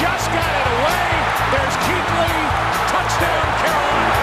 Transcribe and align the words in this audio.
Just 0.00 0.30
got 0.30 0.54
it 0.54 0.66
away. 0.78 1.10
There's 1.50 1.76
Keith 1.82 2.10
Lee. 2.14 2.46
Touchdown, 2.86 3.46
Carolina. 3.58 4.18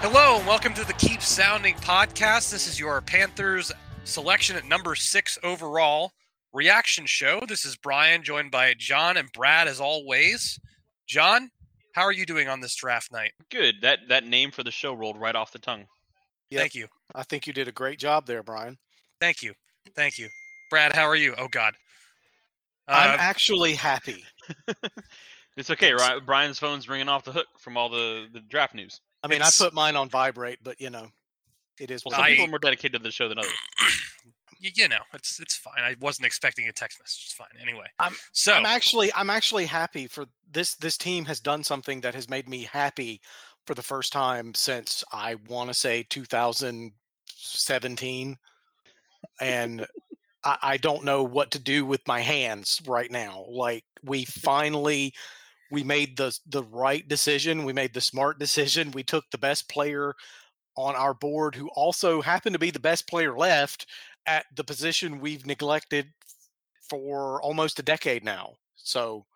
Hello, 0.00 0.38
and 0.38 0.46
welcome 0.46 0.74
to 0.74 0.84
the 0.86 0.92
Keep 0.92 1.20
Sounding 1.20 1.74
podcast. 1.74 2.52
This 2.52 2.68
is 2.68 2.78
your 2.78 3.00
Panthers 3.00 3.72
selection 4.04 4.54
at 4.54 4.64
number 4.64 4.94
six 4.94 5.40
overall 5.42 6.12
reaction 6.52 7.04
show. 7.04 7.42
This 7.48 7.64
is 7.64 7.76
Brian, 7.76 8.22
joined 8.22 8.52
by 8.52 8.74
John 8.78 9.16
and 9.16 9.28
Brad, 9.32 9.66
as 9.66 9.80
always. 9.80 10.60
John, 11.08 11.50
how 11.92 12.02
are 12.02 12.12
you 12.12 12.26
doing 12.26 12.48
on 12.48 12.60
this 12.60 12.74
draft 12.74 13.12
night? 13.12 13.32
Good. 13.50 13.76
That 13.82 14.00
that 14.08 14.24
name 14.24 14.50
for 14.50 14.62
the 14.62 14.70
show 14.70 14.92
rolled 14.94 15.18
right 15.20 15.34
off 15.34 15.52
the 15.52 15.58
tongue. 15.58 15.86
Yep. 16.50 16.60
Thank 16.60 16.74
you. 16.74 16.86
I 17.14 17.22
think 17.22 17.46
you 17.46 17.52
did 17.52 17.68
a 17.68 17.72
great 17.72 17.98
job 17.98 18.26
there, 18.26 18.42
Brian. 18.42 18.76
Thank 19.20 19.42
you. 19.42 19.54
Thank 19.94 20.18
you. 20.18 20.28
Brad, 20.70 20.94
how 20.94 21.04
are 21.04 21.16
you? 21.16 21.34
Oh, 21.38 21.48
God. 21.50 21.74
I'm 22.88 23.10
Uh, 23.12 23.16
actually 23.18 23.74
happy. 23.74 24.24
It's 25.54 25.68
okay, 25.68 25.90
Yes. 25.90 26.00
right? 26.00 26.24
Brian's 26.24 26.58
phone's 26.58 26.88
ringing 26.88 27.10
off 27.10 27.24
the 27.24 27.32
hook 27.32 27.46
from 27.58 27.76
all 27.76 27.90
the, 27.90 28.26
the 28.32 28.40
draft 28.40 28.74
news. 28.74 29.02
I 29.22 29.28
mean, 29.28 29.36
it's- 29.36 29.60
I 29.60 29.66
put 29.66 29.74
mine 29.74 29.96
on 29.96 30.08
vibrate, 30.08 30.60
but 30.62 30.80
you 30.80 30.88
know, 30.88 31.08
it 31.78 31.90
is. 31.90 32.02
Well, 32.06 32.12
What 32.12 32.16
some 32.16 32.24
I- 32.24 32.30
people 32.30 32.46
are 32.46 32.48
more 32.48 32.58
dedicated 32.58 32.92
to 33.02 33.04
the 33.04 33.10
show 33.12 33.28
than 33.28 33.38
others. 33.38 33.52
you 34.74 34.88
know, 34.88 35.00
it's 35.12 35.38
it's 35.40 35.56
fine. 35.56 35.82
I 35.82 35.96
wasn't 36.00 36.26
expecting 36.26 36.68
a 36.68 36.72
text 36.72 37.00
message. 37.00 37.22
It's 37.26 37.34
fine. 37.34 37.48
Anyway. 37.60 37.86
I'm- 37.98 38.14
so 38.32 38.52
I'm 38.52 38.66
actually, 38.66 39.12
I'm 39.14 39.30
actually 39.30 39.66
happy 39.66 40.06
for 40.06 40.26
this. 40.50 40.74
This 40.76 40.96
team 40.96 41.24
has 41.26 41.40
done 41.40 41.64
something 41.64 42.00
that 42.02 42.14
has 42.14 42.30
made 42.30 42.48
me 42.48 42.62
happy 42.64 43.20
for 43.66 43.74
the 43.74 43.82
first 43.82 44.12
time 44.12 44.54
since 44.54 45.02
I 45.12 45.36
want 45.48 45.70
to 45.70 45.74
say 45.74 46.04
2017, 46.08 48.36
and 49.40 49.86
I, 50.44 50.58
I 50.62 50.76
don't 50.76 51.04
know 51.04 51.22
what 51.22 51.50
to 51.52 51.58
do 51.58 51.86
with 51.86 52.06
my 52.06 52.20
hands 52.20 52.80
right 52.86 53.10
now. 53.10 53.44
Like 53.48 53.84
we 54.04 54.24
finally. 54.24 55.12
We 55.70 55.82
made 55.82 56.18
the 56.18 56.38
the 56.46 56.64
right 56.64 57.08
decision. 57.08 57.64
We 57.64 57.72
made 57.72 57.94
the 57.94 58.00
smart 58.02 58.38
decision. 58.38 58.90
We 58.90 59.02
took 59.02 59.24
the 59.30 59.38
best 59.38 59.70
player 59.70 60.14
on 60.76 60.94
our 60.94 61.14
board 61.14 61.54
who 61.54 61.68
also 61.74 62.20
happened 62.20 62.54
to 62.54 62.58
be 62.58 62.70
the 62.70 62.80
best 62.80 63.08
player 63.08 63.36
left 63.36 63.86
at 64.26 64.46
the 64.54 64.64
position 64.64 65.20
we've 65.20 65.46
neglected 65.46 66.12
for 66.88 67.40
almost 67.42 67.78
a 67.78 67.82
decade 67.82 68.24
now. 68.24 68.54
So, 68.76 69.26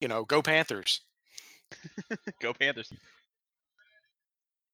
you 0.00 0.08
know, 0.08 0.24
go 0.24 0.42
Panthers. 0.42 1.00
Go 2.40 2.54
Panthers. 2.54 2.90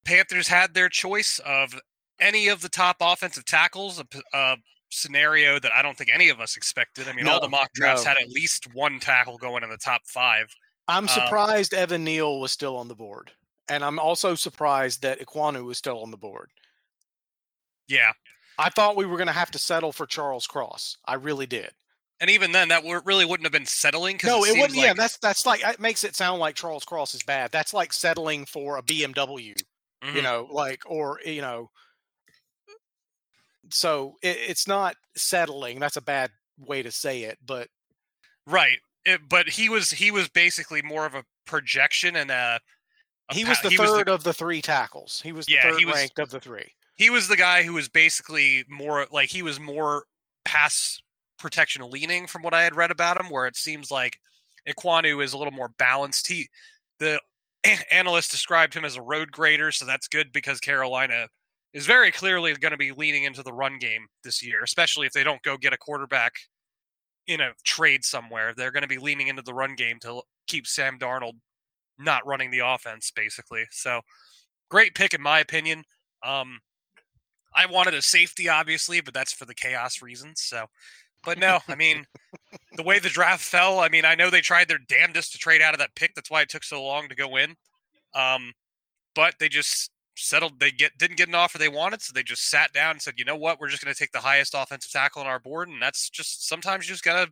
Panthers 0.05 0.47
had 0.47 0.75
their 0.75 0.89
choice 0.89 1.41
of 1.45 1.75
any 2.21 2.47
of 2.47 2.61
the 2.61 2.69
top 2.69 2.99
offensive 3.01 3.45
tackles—a 3.45 4.57
scenario 4.91 5.59
that 5.59 5.73
I 5.73 5.83
don't 5.83 5.99
think 5.99 6.11
any 6.15 6.29
of 6.29 6.39
us 6.39 6.57
expected. 6.57 7.09
I 7.09 7.13
mean, 7.13 7.27
all 7.27 7.41
the 7.41 7.49
mock 7.49 7.73
drafts 7.75 8.05
no. 8.05 8.11
had 8.11 8.19
at 8.19 8.29
least 8.29 8.73
one 8.75 9.01
tackle 9.01 9.39
going 9.39 9.65
in 9.65 9.71
the 9.71 9.77
top 9.77 10.03
five. 10.07 10.55
I'm 10.87 11.07
Uh, 11.07 11.09
surprised 11.09 11.75
Evan 11.75 12.05
Neal 12.05 12.39
was 12.39 12.53
still 12.53 12.77
on 12.77 12.89
the 12.89 12.95
board. 12.95 13.33
And 13.69 13.83
I'm 13.83 13.99
also 13.99 14.35
surprised 14.35 15.03
that 15.03 15.21
Ekwonu 15.21 15.65
was 15.65 15.79
still 15.79 16.03
on 16.03 16.11
the 16.11 16.17
board. 16.17 16.51
Yeah. 17.89 18.13
I 18.59 18.71
thought 18.71 18.97
we 18.97 19.07
were 19.07 19.17
going 19.17 19.27
to 19.29 19.33
have 19.33 19.51
to 19.53 19.59
settle 19.59 19.93
for 19.93 20.07
Charles 20.07 20.47
Cross. 20.47 20.97
I 21.05 21.15
really 21.15 21.47
did. 21.47 21.71
And 22.21 22.31
even 22.31 22.53
then, 22.53 22.69
that 22.69 22.83
w- 22.83 23.01
really 23.05 23.25
wouldn't 23.25 23.45
have 23.45 23.53
been 23.53 23.67
settling. 23.67 24.19
No, 24.25 24.45
it, 24.45 24.57
it 24.57 24.61
wouldn't. 24.61 24.79
yeah, 24.79 24.95
that's 24.95 25.19
that's 25.19 25.45
like 25.45 25.63
it 25.65 25.81
makes 25.81 26.05
it 26.05 26.15
sound 26.15 26.39
like 26.41 26.55
Charles 26.55 26.85
Cross 26.85 27.15
is 27.15 27.23
bad. 27.25 27.51
That's 27.53 27.75
like 27.75 27.93
settling 27.93 28.47
for 28.47 28.77
a 28.79 28.83
BMW. 28.83 29.47
you 29.47 29.55
Mhm. 30.05 30.23
know 30.23 30.47
like 30.51 30.83
or 30.87 31.19
you 31.25 31.41
know 31.41 31.71
so 33.71 34.17
it, 34.23 34.37
it's 34.49 34.69
not 34.69 34.97
settling 35.17 35.79
that's 35.81 35.97
a 35.97 36.03
bad 36.03 36.31
way 36.59 36.83
to 36.83 36.91
say 36.91 37.23
it 37.23 37.39
but 37.45 37.69
right. 38.47 38.79
It, 39.07 39.21
but 39.29 39.49
he 39.49 39.69
was 39.69 39.91
he 39.91 40.11
was 40.11 40.29
basically 40.29 40.81
more 40.83 41.05
of 41.07 41.15
a 41.15 41.25
projection 41.47 42.17
and 42.17 42.31
a. 42.31 42.61
a 43.31 43.35
he 43.35 43.45
was 43.45 43.61
the 43.61 43.71
third 43.71 44.09
of 44.09 44.25
the 44.25 44.33
three 44.33 44.63
tackles 44.63 45.21
he 45.23 45.33
was 45.33 45.47
the 45.47 45.53
Yeah, 45.55 45.63
third 45.71 45.79
he 45.79 45.85
was- 45.87 45.95
ranked 45.95 46.19
of 46.19 46.31
the 46.31 46.41
three 46.41 46.73
he 46.97 47.11
was 47.11 47.29
the 47.29 47.37
guy 47.37 47.63
who 47.63 47.75
was 47.75 47.89
basically 47.89 48.65
more 48.69 49.07
like 49.11 49.29
he 49.29 49.43
was 49.43 49.59
more 49.59 50.05
pass 50.45 51.01
protection 51.39 51.89
leaning 51.91 52.27
from 52.27 52.43
what 52.43 52.55
I 52.55 52.63
had 52.63 52.77
read 52.77 52.91
about 52.91 53.21
him, 53.21 53.31
where 53.31 53.47
it 53.47 53.57
seems 53.57 53.91
like 53.91 54.19
Ekwonu 54.69 55.23
is 55.23 55.33
a 55.33 55.39
little 55.39 55.53
more 55.53 55.71
balanced. 55.79 56.29
He 56.29 56.49
the 56.99 57.21
analyst 57.91 58.31
described 58.31 58.75
him 58.75 58.85
as 58.85 58.97
a 58.97 59.03
road 59.03 59.33
grader, 59.33 59.73
so 59.73 59.85
that's 59.85 60.09
good 60.09 60.33
because 60.33 60.61
Carolina 60.61 61.29
is 61.73 61.87
very 61.87 62.13
clearly 62.13 62.55
going 62.55 62.73
to 62.73 62.79
be 62.79 62.93
leaning 62.93 63.25
into 63.25 63.43
the 63.43 63.53
run 63.53 63.79
game 63.79 64.07
this 64.23 64.45
year, 64.45 64.63
especially 64.63 65.07
if 65.07 65.13
they 65.13 65.25
don't 65.25 65.43
go 65.43 65.57
get 65.57 65.73
a 65.73 65.79
quarterback 65.79 66.33
in 67.27 67.41
a 67.41 67.53
trade 67.65 68.05
somewhere. 68.05 68.55
They're 68.57 68.71
going 68.71 68.83
to 68.83 68.89
be 68.89 68.99
leaning 68.99 69.29
into 69.29 69.43
the 69.43 69.55
run 69.55 69.75
game 69.75 69.99
to 70.03 70.23
keep 70.47 70.67
Sam 70.67 70.99
Darnold 70.99 71.35
not 71.99 72.27
running 72.27 72.51
the 72.51 72.61
offense, 72.61 73.11
basically. 73.15 73.65
So 73.71 74.01
great 74.71 74.95
pick 74.95 75.15
in 75.15 75.23
my 75.23 75.41
opinion. 75.41 75.85
Um, 76.25 76.61
I 77.55 77.67
wanted 77.67 77.95
a 77.95 78.03
safety, 78.03 78.49
obviously, 78.49 79.01
but 79.01 79.15
that's 79.15 79.33
for 79.33 79.45
the 79.45 79.55
chaos 79.55 80.03
reasons. 80.03 80.43
So, 80.43 80.67
but 81.25 81.39
no, 81.39 81.59
I 81.69 81.75
mean, 81.75 82.05
the 82.77 82.83
way 82.83 82.99
the 82.99 83.09
draft 83.09 83.43
fell, 83.43 83.81
I 83.81 83.89
mean, 83.89 84.05
I 84.05 84.15
know 84.15 84.31
they 84.31 84.41
tried 84.41 84.69
their 84.69 84.79
damnedest 84.89 85.33
to 85.33 85.39
trade 85.39 85.63
out 85.63 85.75
of 85.75 85.79
that 85.81 85.95
pick. 85.95 86.15
That's 86.15 86.31
why 86.31 86.43
it 86.43 86.49
took 86.49 86.65
so 86.65 86.85
long 86.85 87.09
to 87.09 87.15
go 87.15 87.37
in. 87.37 87.55
Um, 88.15 88.53
but 89.15 89.35
they 89.39 89.49
just 89.49 89.91
settled. 90.17 90.61
They 90.61 90.71
get 90.71 90.93
didn't 90.99 91.17
get 91.17 91.29
an 91.29 91.35
offer 91.35 91.59
they 91.59 91.69
wanted, 91.69 92.03
so 92.03 92.13
they 92.13 92.23
just 92.23 92.49
sat 92.51 92.73
down 92.73 92.93
and 92.93 93.03
said, 93.03 93.15
you 93.17 93.25
know 93.25 93.37
what, 93.37 93.61
we're 93.61 93.69
just 93.69 93.83
going 93.85 93.95
to 93.95 93.99
take 93.99 94.13
the 94.13 94.19
highest 94.21 94.55
offensive 94.57 94.91
tackle 94.93 95.23
on 95.23 95.29
our 95.29 95.41
board, 95.41 95.69
and 95.69 95.81
that's 95.81 96.11
just 96.11 96.49
sometimes 96.49 96.87
you 96.87 96.93
just 96.95 97.05
gotta 97.05 97.31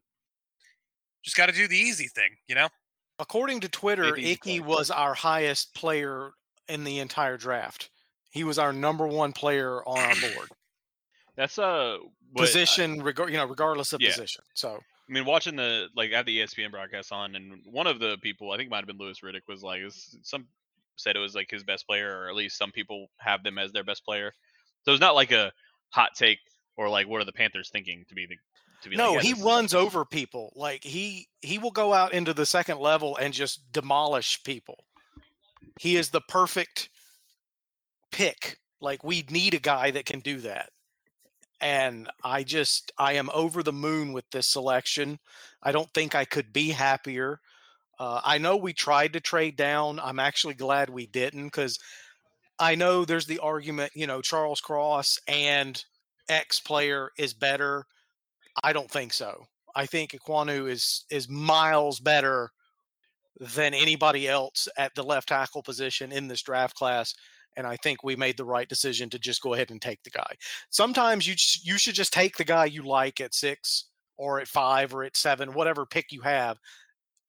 just 1.22 1.36
gotta 1.36 1.52
do 1.52 1.68
the 1.68 1.76
easy 1.76 2.08
thing, 2.08 2.30
you 2.48 2.54
know. 2.54 2.68
according 3.18 3.60
to 3.60 3.68
twitter 3.68 4.16
icky 4.16 4.58
was 4.58 4.90
our 4.90 5.14
highest 5.14 5.74
player 5.74 6.32
in 6.68 6.82
the 6.84 6.98
entire 6.98 7.36
draft 7.36 7.90
he 8.32 8.42
was 8.44 8.58
our 8.58 8.72
number 8.72 9.06
one 9.06 9.32
player 9.32 9.80
on 9.86 9.98
our 9.98 10.14
board 10.34 10.48
That's 11.36 11.56
a 11.58 11.98
what 12.32 12.42
I- 12.42 12.46
position 12.46 13.02
regard 13.02 13.30
you 13.30 13.36
know 13.36 13.46
regardless 13.46 13.92
of 13.92 14.00
Yeah. 14.00 14.10
position 14.10 14.42
so 14.54 14.80
I 15.08 15.12
mean, 15.12 15.24
watching 15.26 15.56
the 15.56 15.88
like 15.96 16.12
I 16.12 16.18
had 16.18 16.26
the 16.26 16.38
ESPN 16.40 16.70
broadcast 16.70 17.12
on, 17.12 17.34
and 17.34 17.60
one 17.66 17.86
of 17.86 17.98
the 17.98 18.16
people 18.22 18.50
I 18.52 18.56
think 18.56 18.70
might 18.70 18.78
have 18.78 18.86
been 18.86 18.96
Louis 18.98 19.20
Riddick 19.22 19.42
was 19.48 19.62
like, 19.62 19.82
this- 19.82 20.16
some 20.22 20.46
said 20.96 21.16
it 21.16 21.18
was 21.18 21.34
like 21.34 21.50
his 21.50 21.64
best 21.64 21.86
player, 21.86 22.20
or 22.22 22.28
at 22.30 22.34
least 22.36 22.56
some 22.56 22.70
people 22.70 23.08
have 23.18 23.42
them 23.42 23.58
as 23.58 23.72
their 23.72 23.84
best 23.84 24.04
player. 24.06 24.32
So 24.84 24.92
it's 24.92 25.00
not 25.00 25.14
like 25.16 25.30
a 25.32 25.52
hot 25.90 26.10
take 26.14 26.38
or 26.78 26.88
like 26.88 27.08
what 27.08 27.20
are 27.20 27.24
the 27.24 27.32
Panthers 27.32 27.68
thinking 27.70 28.04
to 28.08 28.14
be 28.14 28.24
the 28.26 28.36
to 28.84 28.88
be. 28.88 28.96
no 28.96 29.14
like, 29.14 29.24
yeah, 29.24 29.34
he 29.34 29.42
runs 29.42 29.74
over 29.74 30.04
people 30.06 30.52
like 30.56 30.82
he 30.84 31.28
he 31.42 31.58
will 31.58 31.72
go 31.72 31.92
out 31.92 32.14
into 32.14 32.32
the 32.32 32.46
second 32.46 32.78
level 32.78 33.16
and 33.18 33.34
just 33.34 33.70
demolish 33.72 34.42
people 34.44 34.84
he 35.78 35.96
is 35.96 36.08
the 36.10 36.20
perfect 36.22 36.88
pick 38.12 38.58
like 38.80 39.02
we 39.02 39.24
need 39.30 39.54
a 39.54 39.58
guy 39.58 39.90
that 39.90 40.06
can 40.06 40.20
do 40.20 40.38
that 40.38 40.70
and 41.60 42.08
i 42.24 42.42
just 42.42 42.92
i 42.98 43.14
am 43.14 43.30
over 43.34 43.62
the 43.62 43.72
moon 43.72 44.12
with 44.12 44.28
this 44.30 44.46
selection 44.46 45.18
i 45.62 45.72
don't 45.72 45.92
think 45.94 46.14
i 46.14 46.24
could 46.24 46.52
be 46.52 46.68
happier 46.70 47.40
uh, 47.98 48.20
i 48.24 48.38
know 48.38 48.56
we 48.56 48.72
tried 48.72 49.12
to 49.12 49.20
trade 49.20 49.56
down 49.56 49.98
i'm 50.00 50.18
actually 50.18 50.54
glad 50.54 50.90
we 50.90 51.06
didn't 51.06 51.44
because 51.46 51.78
i 52.58 52.74
know 52.74 53.04
there's 53.04 53.26
the 53.26 53.38
argument 53.38 53.90
you 53.94 54.06
know 54.06 54.20
charles 54.20 54.60
cross 54.60 55.18
and 55.26 55.84
X 56.28 56.60
player 56.60 57.10
is 57.18 57.34
better. 57.34 57.86
I 58.62 58.72
don't 58.72 58.90
think 58.90 59.12
so. 59.12 59.46
I 59.74 59.86
think 59.86 60.12
Ekwonu 60.12 60.68
is 60.68 61.04
is 61.10 61.28
miles 61.28 62.00
better 62.00 62.50
than 63.40 63.74
anybody 63.74 64.28
else 64.28 64.68
at 64.76 64.94
the 64.94 65.02
left 65.02 65.28
tackle 65.28 65.62
position 65.62 66.12
in 66.12 66.28
this 66.28 66.42
draft 66.42 66.74
class. 66.74 67.14
And 67.56 67.66
I 67.66 67.76
think 67.76 68.02
we 68.02 68.16
made 68.16 68.36
the 68.36 68.44
right 68.44 68.68
decision 68.68 69.10
to 69.10 69.18
just 69.18 69.42
go 69.42 69.54
ahead 69.54 69.70
and 69.70 69.80
take 69.80 70.02
the 70.02 70.10
guy. 70.10 70.34
Sometimes 70.70 71.26
you 71.26 71.34
you 71.62 71.78
should 71.78 71.94
just 71.94 72.12
take 72.12 72.36
the 72.36 72.44
guy 72.44 72.64
you 72.66 72.82
like 72.82 73.20
at 73.20 73.34
six 73.34 73.86
or 74.16 74.40
at 74.40 74.48
five 74.48 74.94
or 74.94 75.04
at 75.04 75.16
seven, 75.16 75.52
whatever 75.52 75.84
pick 75.84 76.12
you 76.12 76.22
have. 76.22 76.58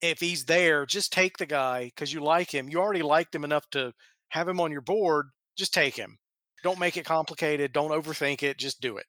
If 0.00 0.20
he's 0.20 0.44
there, 0.44 0.86
just 0.86 1.12
take 1.12 1.38
the 1.38 1.46
guy 1.46 1.86
because 1.86 2.12
you 2.12 2.20
like 2.22 2.50
him. 2.52 2.68
You 2.68 2.78
already 2.78 3.02
liked 3.02 3.34
him 3.34 3.44
enough 3.44 3.68
to 3.70 3.92
have 4.28 4.48
him 4.48 4.60
on 4.60 4.72
your 4.72 4.80
board. 4.80 5.26
Just 5.56 5.72
take 5.72 5.96
him. 5.96 6.18
Don't 6.62 6.78
make 6.78 6.96
it 6.96 7.04
complicated. 7.04 7.72
Don't 7.72 7.90
overthink 7.90 8.42
it. 8.42 8.58
Just 8.58 8.80
do 8.80 8.96
it. 8.96 9.06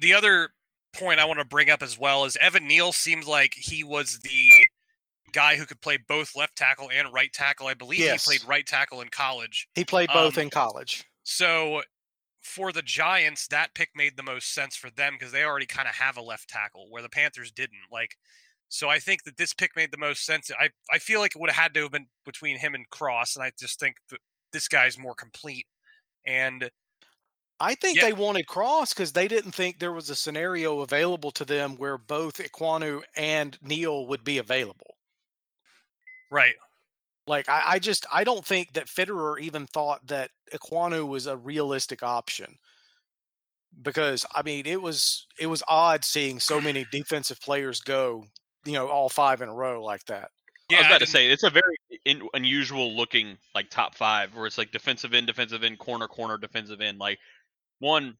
The 0.00 0.14
other 0.14 0.50
point 0.94 1.20
I 1.20 1.24
want 1.24 1.38
to 1.38 1.44
bring 1.44 1.70
up 1.70 1.82
as 1.82 1.98
well 1.98 2.24
is 2.24 2.36
Evan 2.40 2.66
Neal 2.66 2.92
seems 2.92 3.26
like 3.26 3.54
he 3.54 3.84
was 3.84 4.18
the 4.22 4.50
guy 5.32 5.56
who 5.56 5.66
could 5.66 5.80
play 5.80 5.96
both 5.96 6.34
left 6.36 6.56
tackle 6.56 6.90
and 6.90 7.12
right 7.12 7.32
tackle. 7.32 7.66
I 7.66 7.74
believe 7.74 8.00
Yes. 8.00 8.24
he 8.24 8.30
played 8.38 8.48
right 8.48 8.66
tackle 8.66 9.00
in 9.00 9.08
college. 9.08 9.68
He 9.74 9.84
played 9.84 10.10
both 10.12 10.36
Um, 10.38 10.42
in 10.44 10.50
college. 10.50 11.04
So 11.24 11.82
for 12.40 12.72
the 12.72 12.82
Giants, 12.82 13.46
that 13.48 13.74
pick 13.74 13.90
made 13.94 14.16
the 14.16 14.22
most 14.22 14.52
sense 14.54 14.76
for 14.76 14.90
them 14.90 15.14
because 15.14 15.32
they 15.32 15.44
already 15.44 15.66
kind 15.66 15.88
of 15.88 15.94
have 15.96 16.16
a 16.16 16.22
left 16.22 16.48
tackle 16.48 16.90
where 16.90 17.02
the 17.02 17.08
Panthers 17.08 17.50
didn't. 17.52 17.82
Like, 17.90 18.16
so 18.68 18.88
I 18.88 18.98
think 19.00 19.24
that 19.24 19.36
this 19.36 19.54
pick 19.54 19.74
made 19.76 19.92
the 19.92 19.98
most 19.98 20.24
sense. 20.24 20.50
I 20.58 20.70
I 20.90 20.98
feel 20.98 21.20
like 21.20 21.34
it 21.36 21.40
would 21.40 21.50
have 21.50 21.62
had 21.62 21.74
to 21.74 21.82
have 21.82 21.92
been 21.92 22.08
between 22.24 22.58
him 22.58 22.74
and 22.74 22.88
Cross, 22.90 23.36
and 23.36 23.42
I 23.44 23.52
just 23.58 23.80
think 23.80 23.96
that 24.10 24.20
this 24.52 24.68
guy's 24.68 24.98
more 24.98 25.14
complete. 25.14 25.66
And 26.26 26.70
I 27.60 27.74
think 27.74 27.96
Yeah. 27.98 28.06
they 28.06 28.12
wanted 28.12 28.46
Cross 28.46 28.94
because 28.94 29.12
they 29.14 29.28
didn't 29.28 29.52
think 29.52 29.78
there 29.78 29.92
was 29.92 30.10
a 30.10 30.16
scenario 30.16 30.80
available 30.80 31.30
to 31.32 31.44
them 31.44 31.76
where 31.76 31.98
both 31.98 32.34
Ekwonu 32.38 33.02
and 33.16 33.58
Neal 33.62 34.06
would 34.06 34.22
be 34.24 34.38
available. 34.38 34.97
Right, 36.30 36.54
Like 37.26 37.48
I, 37.48 37.62
I 37.66 37.78
just 37.78 38.06
I 38.12 38.24
don't 38.24 38.44
think 38.44 38.72
that 38.72 38.86
Fitterer 38.86 39.40
even 39.40 39.66
thought 39.66 40.06
that 40.08 40.30
Ekwonu 40.52 41.06
was 41.06 41.26
a 41.26 41.36
realistic 41.36 42.02
option. 42.02 42.56
Because 43.82 44.26
I 44.34 44.42
mean 44.42 44.66
it 44.66 44.80
was 44.80 45.26
it 45.38 45.46
was 45.46 45.62
odd 45.68 46.04
seeing 46.04 46.40
so 46.40 46.60
many 46.60 46.86
defensive 46.90 47.40
players 47.40 47.80
go, 47.80 48.24
you 48.64 48.72
know, 48.72 48.88
all 48.88 49.08
five 49.08 49.40
in 49.42 49.48
a 49.48 49.54
row 49.54 49.84
like 49.84 50.04
that. 50.06 50.30
yeah, 50.70 50.78
I 50.78 50.80
was 50.80 50.86
I 50.86 50.90
about 50.90 51.00
to 51.00 51.06
say 51.06 51.30
it's 51.30 51.44
a 51.44 51.50
very 51.50 51.76
in, 52.04 52.26
unusual 52.34 52.96
looking 52.96 53.36
like 53.54 53.70
top 53.70 53.94
five 53.94 54.34
where 54.34 54.46
it's 54.46 54.58
like 54.58 54.72
defensive 54.72 55.14
end, 55.14 55.26
defensive 55.26 55.62
end, 55.62 55.78
corner, 55.78 56.08
corner, 56.08 56.38
defensive 56.38 56.80
end. 56.80 56.98
Like 56.98 57.18
one, 57.78 58.16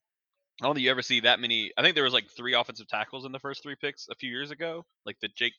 I 0.61 0.67
don't 0.67 0.75
think 0.75 0.85
you 0.85 0.91
ever 0.91 1.03
see 1.03 1.21
that 1.21 1.41
many. 1.41 1.73
I 1.77 1.83
think 1.83 1.95
there 1.95 2.05
was 2.05 2.13
like 2.13 2.31
three 2.31 2.55
offensive 2.55 2.89
tackles 2.89 3.25
in 3.25 3.33
the 3.33 3.39
first 3.39 3.63
three 3.63 3.77
picks 3.81 4.07
a 4.11 4.15
few 4.15 4.31
years 4.31 4.51
ago, 4.51 4.85
like 5.07 5.17
the 5.21 5.29
Jake 5.29 5.55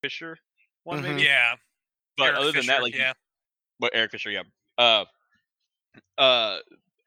Fisher 0.00 0.36
one, 0.84 0.98
Mhm. 1.00 1.02
maybe. 1.02 1.22
yeah. 1.22 1.56
But 2.16 2.24
Eric 2.28 2.38
other 2.38 2.52
than 2.52 2.66
that, 2.66 2.82
like 2.82 2.94
yeah, 2.94 3.12
But 3.78 3.92
Eric 3.94 4.10
Fisher, 4.10 4.30
yeah. 4.30 4.42
Uh, 4.78 5.04
uh, 6.18 6.58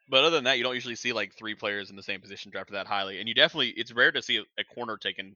but 0.10 0.24
other 0.24 0.36
than 0.38 0.44
that, 0.46 0.58
you 0.58 0.64
don't 0.64 0.76
usually 0.76 0.96
see 0.96 1.14
like 1.14 1.34
three 1.36 1.56
players 1.56 1.90
in 1.90 1.96
the 1.96 2.04
same 2.04 2.22
position 2.22 2.52
drafted 2.52 2.76
that 2.76 2.88
highly, 2.88 3.20
and 3.20 3.28
you 3.28 3.34
definitely 3.36 3.70
it's 3.72 3.92
rare 3.92 4.12
to 4.12 4.22
see 4.22 4.38
a, 4.38 4.44
a 4.60 4.64
corner 4.64 4.98
taken 4.98 5.36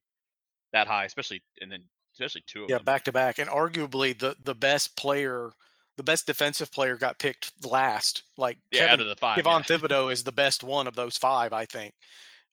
that 0.73 0.87
high, 0.87 1.05
especially 1.05 1.41
and 1.61 1.71
then 1.71 1.83
especially 2.13 2.43
two 2.47 2.63
of 2.63 2.69
Yeah, 2.69 2.77
them. 2.77 2.85
back 2.85 3.03
to 3.05 3.11
back. 3.11 3.39
And 3.39 3.49
arguably 3.49 4.17
the 4.17 4.35
the 4.43 4.55
best 4.55 4.95
player, 4.97 5.51
the 5.97 6.03
best 6.03 6.27
defensive 6.27 6.71
player 6.71 6.97
got 6.97 7.19
picked 7.19 7.65
last. 7.65 8.23
Like 8.37 8.57
yeah, 8.71 8.81
Kevin 8.81 8.93
out 8.93 8.99
of 9.01 9.07
the 9.07 9.15
five. 9.15 9.43
Kayvon 9.43 9.67
yeah. 9.69 9.77
Thibodeaux 9.77 10.11
is 10.11 10.23
the 10.23 10.31
best 10.31 10.63
one 10.63 10.87
of 10.87 10.95
those 10.95 11.17
five, 11.17 11.53
I 11.53 11.65
think. 11.65 11.93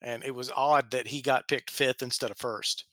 And 0.02 0.22
it 0.24 0.34
was 0.34 0.50
odd 0.54 0.90
that 0.92 1.06
he 1.08 1.22
got 1.22 1.48
picked 1.48 1.70
fifth 1.70 2.02
instead 2.02 2.30
of 2.30 2.38
first. 2.38 2.84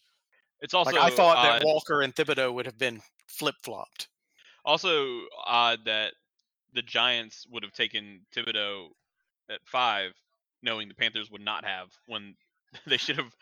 It's 0.64 0.74
also 0.74 0.92
like 0.92 1.02
I 1.02 1.16
thought 1.16 1.44
that 1.44 1.66
Walker 1.66 2.02
and 2.02 2.16
Thibodeaux 2.16 2.54
would 2.54 2.66
have 2.66 2.80
been 2.80 3.02
flip 3.28 3.56
flopped. 3.62 4.08
also 4.66 5.20
odd 5.46 5.80
that 5.86 6.14
the 6.74 6.82
Giants 6.82 7.46
would 7.52 7.64
have 7.64 7.74
taken 7.74 8.22
Thibodeaux 8.34 8.88
at 9.52 9.60
five, 9.66 10.14
knowing 10.64 10.88
the 10.88 10.96
Panthers 10.96 11.30
would 11.30 11.42
not 11.42 11.66
have 11.66 11.90
when 12.08 12.36
they 12.88 12.98
should 12.98 13.18
have 13.18 13.36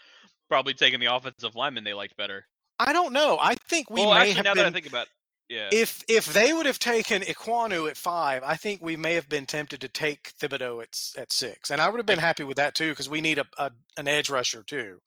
probably 0.49 0.73
taken 0.73 0.99
the 0.99 1.05
offensive 1.05 1.55
lineman 1.55 1.83
they 1.83 1.93
liked 1.93 2.17
better. 2.17 2.45
I 2.79 2.91
don't 2.91 3.13
know. 3.13 3.37
I 3.39 3.53
think 3.69 3.91
we 3.91 4.01
well, 4.01 4.15
may 4.15 4.21
actually, 4.21 4.33
have 4.33 4.45
now 4.45 4.53
that 4.55 4.65
I 4.65 4.71
think 4.71 4.87
about, 4.87 5.07
yeah, 5.47 5.69
If 5.71 6.03
if 6.07 6.33
they 6.33 6.53
would 6.53 6.65
have 6.65 6.79
taken 6.79 7.21
Ekwonu 7.21 7.87
at 7.87 7.97
five, 7.97 8.41
I 8.43 8.55
think 8.55 8.81
we 8.81 8.95
may 8.95 9.13
have 9.13 9.29
been 9.29 9.45
tempted 9.45 9.81
to 9.81 9.87
take 9.87 10.33
Thibodeaux 10.39 10.81
at 10.81 11.21
at 11.21 11.31
six, 11.31 11.69
and 11.69 11.79
I 11.79 11.87
would 11.87 11.99
have 11.99 12.07
been 12.07 12.17
happy 12.17 12.43
with 12.43 12.57
that 12.57 12.73
too 12.73 12.89
because 12.89 13.09
we 13.09 13.21
need 13.21 13.37
a, 13.37 13.45
a 13.59 13.71
an 13.97 14.07
edge 14.07 14.31
rusher 14.31 14.63
too. 14.63 15.01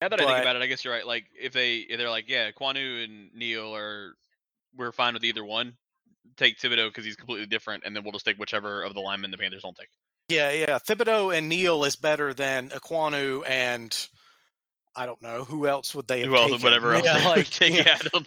Now 0.00 0.08
that 0.08 0.20
I 0.20 0.24
think 0.26 0.38
about 0.40 0.56
it, 0.56 0.62
I 0.62 0.66
guess 0.66 0.84
you're 0.84 0.92
right. 0.94 1.06
Like 1.06 1.24
if 1.40 1.52
they 1.52 1.76
if 1.78 1.98
they're 1.98 2.10
like, 2.10 2.28
yeah, 2.28 2.50
Kwanu 2.50 3.04
and 3.04 3.32
Neal 3.34 3.74
are 3.74 4.14
we're 4.76 4.92
fine 4.92 5.14
with 5.14 5.24
either 5.24 5.44
one. 5.44 5.74
Take 6.36 6.58
Thibodeaux 6.58 6.88
because 6.88 7.04
he's 7.04 7.16
completely 7.16 7.46
different, 7.46 7.84
and 7.86 7.94
then 7.94 8.02
we'll 8.02 8.12
just 8.12 8.24
take 8.24 8.36
whichever 8.38 8.82
of 8.82 8.92
the 8.94 9.00
linemen 9.00 9.30
the 9.30 9.38
Panthers 9.38 9.62
don't 9.62 9.76
take. 9.76 9.88
Yeah, 10.28 10.50
yeah. 10.50 10.78
Thibodeaux 10.78 11.36
and 11.36 11.48
Neal 11.48 11.84
is 11.84 11.96
better 11.96 12.32
than 12.34 12.70
uh, 12.74 12.78
Ekwonu 12.78 13.48
and 13.48 14.08
I 14.96 15.06
don't 15.06 15.20
know 15.22 15.44
who 15.44 15.66
else 15.66 15.94
would 15.94 16.08
they 16.08 16.20
have 16.20 16.28
Who 16.30 16.36
else, 16.36 16.50
taken? 16.52 16.64
whatever 16.64 16.94
else 16.94 17.04
Yeah, 17.04 17.18
they 17.18 17.24
would 17.26 17.36
like, 17.36 17.50
take. 17.50 17.74
yeah, 17.74 17.98
Yeah, 18.12 18.20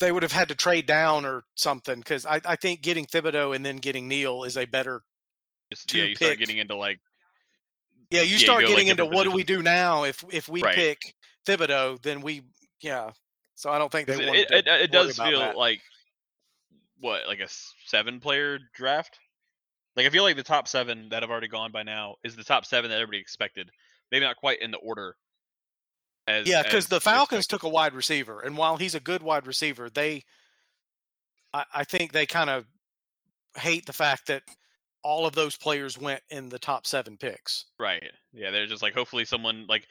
they 0.00 0.10
would 0.12 0.22
have 0.24 0.32
had 0.32 0.48
to 0.48 0.54
trade 0.54 0.86
down 0.86 1.24
or 1.24 1.44
something 1.54 1.98
because 1.98 2.26
I, 2.26 2.40
I 2.44 2.56
think 2.56 2.82
getting 2.82 3.06
Thibodeaux 3.06 3.54
and 3.54 3.64
then 3.64 3.76
getting 3.76 4.08
Neal 4.08 4.42
is 4.44 4.56
a 4.56 4.64
better. 4.66 5.02
just- 5.72 5.92
yeah, 5.94 6.04
you 6.04 6.14
start 6.16 6.38
getting 6.38 6.58
into 6.58 6.74
like 6.76 6.98
Yeah, 8.10 8.22
you 8.22 8.38
start 8.38 8.62
like, 8.62 8.68
getting 8.68 8.88
into 8.88 9.04
different 9.04 9.14
what 9.14 9.24
do 9.24 9.32
we 9.32 9.44
do 9.44 9.62
now 9.62 10.04
if 10.04 10.24
if 10.30 10.48
we 10.48 10.62
Right. 10.62 10.74
pick 10.74 11.14
Thibodeaux, 11.46 12.00
then 12.02 12.20
we 12.20 12.42
yeah. 12.80 13.10
So 13.54 13.70
I 13.70 13.78
don't 13.78 13.90
think 13.90 14.06
they 14.06 14.14
it, 14.14 14.18
to 14.18 14.32
it, 14.34 14.66
it, 14.66 14.66
it 14.66 14.92
does 14.92 15.16
feel 15.16 15.40
that. 15.40 15.56
like 15.56 15.80
what 17.00 17.26
like 17.26 17.40
a 17.40 17.48
seven 17.86 18.20
player 18.20 18.58
draft. 18.74 19.18
Like 19.96 20.06
I 20.06 20.10
feel 20.10 20.22
like 20.24 20.36
the 20.36 20.42
top 20.42 20.68
seven 20.68 21.08
that 21.08 21.22
have 21.22 21.30
already 21.30 21.48
gone 21.48 21.72
by 21.72 21.82
now 21.82 22.16
is 22.22 22.36
the 22.36 22.44
top 22.44 22.66
seven 22.66 22.90
that 22.90 22.96
everybody 22.96 23.18
expected. 23.18 23.70
Maybe 24.12 24.24
not 24.24 24.36
quite 24.36 24.60
in 24.60 24.70
the 24.70 24.76
order. 24.78 25.16
As, 26.28 26.46
Yeah, 26.46 26.62
because 26.62 26.88
the 26.88 27.00
Falcons 27.00 27.40
expected. 27.44 27.50
took 27.50 27.62
a 27.62 27.68
wide 27.68 27.94
receiver, 27.94 28.40
and 28.40 28.56
while 28.56 28.76
he's 28.76 28.94
a 28.94 29.00
good 29.00 29.22
wide 29.22 29.46
receiver, 29.46 29.88
they, 29.88 30.24
I, 31.54 31.64
I 31.72 31.84
think 31.84 32.12
they 32.12 32.26
kind 32.26 32.50
of 32.50 32.66
hate 33.56 33.86
the 33.86 33.92
fact 33.92 34.26
that 34.26 34.42
all 35.06 35.24
of 35.24 35.36
those 35.36 35.56
players 35.56 35.96
went 35.96 36.20
in 36.30 36.48
the 36.48 36.58
top 36.58 36.84
seven 36.84 37.16
picks. 37.16 37.66
Right. 37.78 38.02
Yeah, 38.32 38.50
they're 38.50 38.66
just 38.66 38.82
like 38.82 38.92
hopefully 38.92 39.24
someone 39.24 39.64
like 39.68 39.86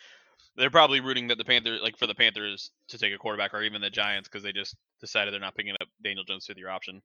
they're 0.57 0.69
probably 0.69 0.99
rooting 0.99 1.29
that 1.29 1.37
the 1.37 1.45
Panthers 1.45 1.79
like 1.81 1.97
for 1.97 2.05
the 2.05 2.13
Panthers 2.13 2.69
to 2.89 2.97
take 2.97 3.13
a 3.13 3.17
quarterback 3.17 3.53
or 3.53 3.61
even 3.61 3.81
the 3.81 3.89
Giants 3.89 4.27
because 4.27 4.43
they 4.43 4.51
just 4.51 4.75
decided 4.99 5.33
they're 5.33 5.39
not 5.39 5.55
picking 5.55 5.71
up 5.71 5.87
Daniel 6.03 6.25
Jones 6.25 6.45
fifth 6.45 6.57
year 6.57 6.69
option. 6.69 7.01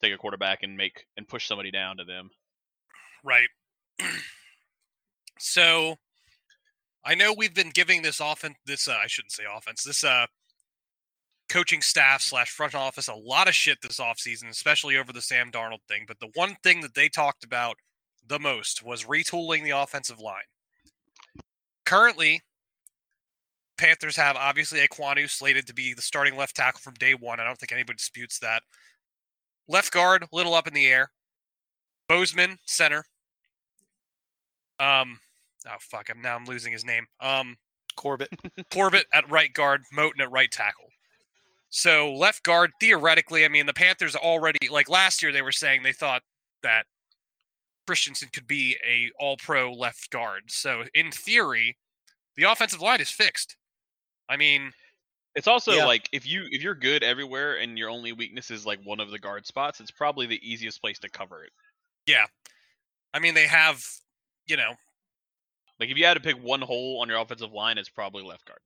Take 0.00 0.14
a 0.14 0.16
quarterback 0.16 0.62
and 0.62 0.76
make 0.76 1.06
and 1.16 1.26
push 1.26 1.48
somebody 1.48 1.72
down 1.72 1.96
to 1.96 2.04
them. 2.04 2.30
right. 3.24 3.48
so 5.40 5.96
I 7.04 7.16
know 7.16 7.34
we've 7.36 7.54
been 7.54 7.70
giving 7.70 8.02
this 8.02 8.20
offense, 8.20 8.54
this 8.64 8.86
uh, 8.86 8.96
I 9.02 9.08
shouldn't 9.08 9.32
say 9.32 9.42
offense, 9.52 9.82
this 9.82 10.04
uh, 10.04 10.26
coaching 11.50 11.82
staff 11.82 12.22
slash 12.22 12.50
front 12.50 12.74
office 12.74 13.08
a 13.08 13.14
lot 13.14 13.48
of 13.48 13.54
shit 13.54 13.78
this 13.82 13.98
offseason, 13.98 14.48
especially 14.48 14.96
over 14.96 15.12
the 15.12 15.20
Sam 15.20 15.50
Darnold 15.50 15.82
thing. 15.88 16.04
But 16.06 16.20
the 16.20 16.30
one 16.34 16.56
thing 16.62 16.80
that 16.80 16.94
they 16.94 17.08
talked 17.08 17.44
about 17.44 17.76
the 18.26 18.38
most 18.38 18.82
was 18.82 19.04
retooling 19.04 19.64
the 19.64 19.70
offensive 19.70 20.20
line. 20.20 20.44
Currently, 21.84 22.40
Panthers 23.76 24.16
have 24.16 24.36
obviously 24.36 24.78
Ekwonu 24.78 25.28
slated 25.28 25.66
to 25.66 25.74
be 25.74 25.92
the 25.92 26.02
starting 26.02 26.36
left 26.36 26.54
tackle 26.54 26.80
from 26.80 26.94
day 26.94 27.14
one. 27.14 27.40
I 27.40 27.44
don't 27.44 27.58
think 27.58 27.72
anybody 27.72 27.96
disputes 27.96 28.38
that. 28.38 28.62
Left 29.68 29.92
guard, 29.92 30.26
little 30.32 30.54
up 30.54 30.68
in 30.68 30.74
the 30.74 30.86
air. 30.86 31.10
Bozeman, 32.08 32.58
center. 32.66 33.04
Um, 34.78 35.18
oh 35.66 35.76
fuck, 35.80 36.08
I'm 36.10 36.22
now 36.22 36.36
I'm 36.36 36.44
losing 36.44 36.72
his 36.72 36.84
name. 36.84 37.06
Um, 37.20 37.56
Corbett, 37.96 38.30
Corbett 38.72 39.06
at 39.12 39.30
right 39.30 39.52
guard, 39.52 39.82
Moton 39.96 40.20
at 40.20 40.30
right 40.30 40.50
tackle. 40.50 40.89
So 41.70 42.12
left 42.12 42.42
guard, 42.42 42.72
theoretically, 42.80 43.44
I 43.44 43.48
mean 43.48 43.66
the 43.66 43.72
Panthers 43.74 44.16
already 44.16 44.68
like 44.68 44.88
last 44.88 45.22
year 45.22 45.32
they 45.32 45.42
were 45.42 45.52
saying 45.52 45.82
they 45.82 45.92
thought 45.92 46.22
that 46.62 46.86
Christensen 47.86 48.28
could 48.32 48.46
be 48.46 48.76
a 48.86 49.10
all 49.18 49.36
pro 49.36 49.72
left 49.72 50.10
guard. 50.10 50.44
So 50.50 50.84
in 50.94 51.10
theory, 51.10 51.76
the 52.36 52.44
offensive 52.44 52.80
line 52.80 53.00
is 53.00 53.10
fixed. 53.10 53.56
I 54.28 54.36
mean, 54.36 54.72
It's 55.34 55.46
also 55.48 55.72
Yeah. 55.76 55.86
like 55.86 56.08
if 56.12 56.26
you 56.26 56.46
if 56.50 56.62
you're 56.62 56.74
good 56.74 57.02
everywhere 57.04 57.56
and 57.58 57.78
your 57.78 57.90
only 57.90 58.12
weakness 58.12 58.50
is 58.50 58.66
like 58.66 58.80
one 58.84 59.00
of 59.00 59.10
the 59.10 59.18
guard 59.18 59.46
spots, 59.46 59.80
it's 59.80 59.90
probably 59.92 60.26
the 60.26 60.40
easiest 60.48 60.80
place 60.80 60.98
to 61.00 61.08
cover 61.10 61.44
it. 61.44 61.52
Yeah, 62.06 62.26
I 63.14 63.20
mean 63.20 63.34
they 63.34 63.46
have, 63.48 63.84
you 64.46 64.56
know, 64.56 64.74
Like 65.80 65.90
if 65.90 65.96
you 65.96 66.04
had 66.04 66.14
to 66.14 66.20
pick 66.20 66.36
one 66.40 66.60
hole 66.62 67.00
on 67.00 67.08
your 67.08 67.18
offensive 67.18 67.52
line, 67.52 67.78
it's 67.78 67.88
probably 67.88 68.22
left 68.22 68.44
guard. 68.46 68.60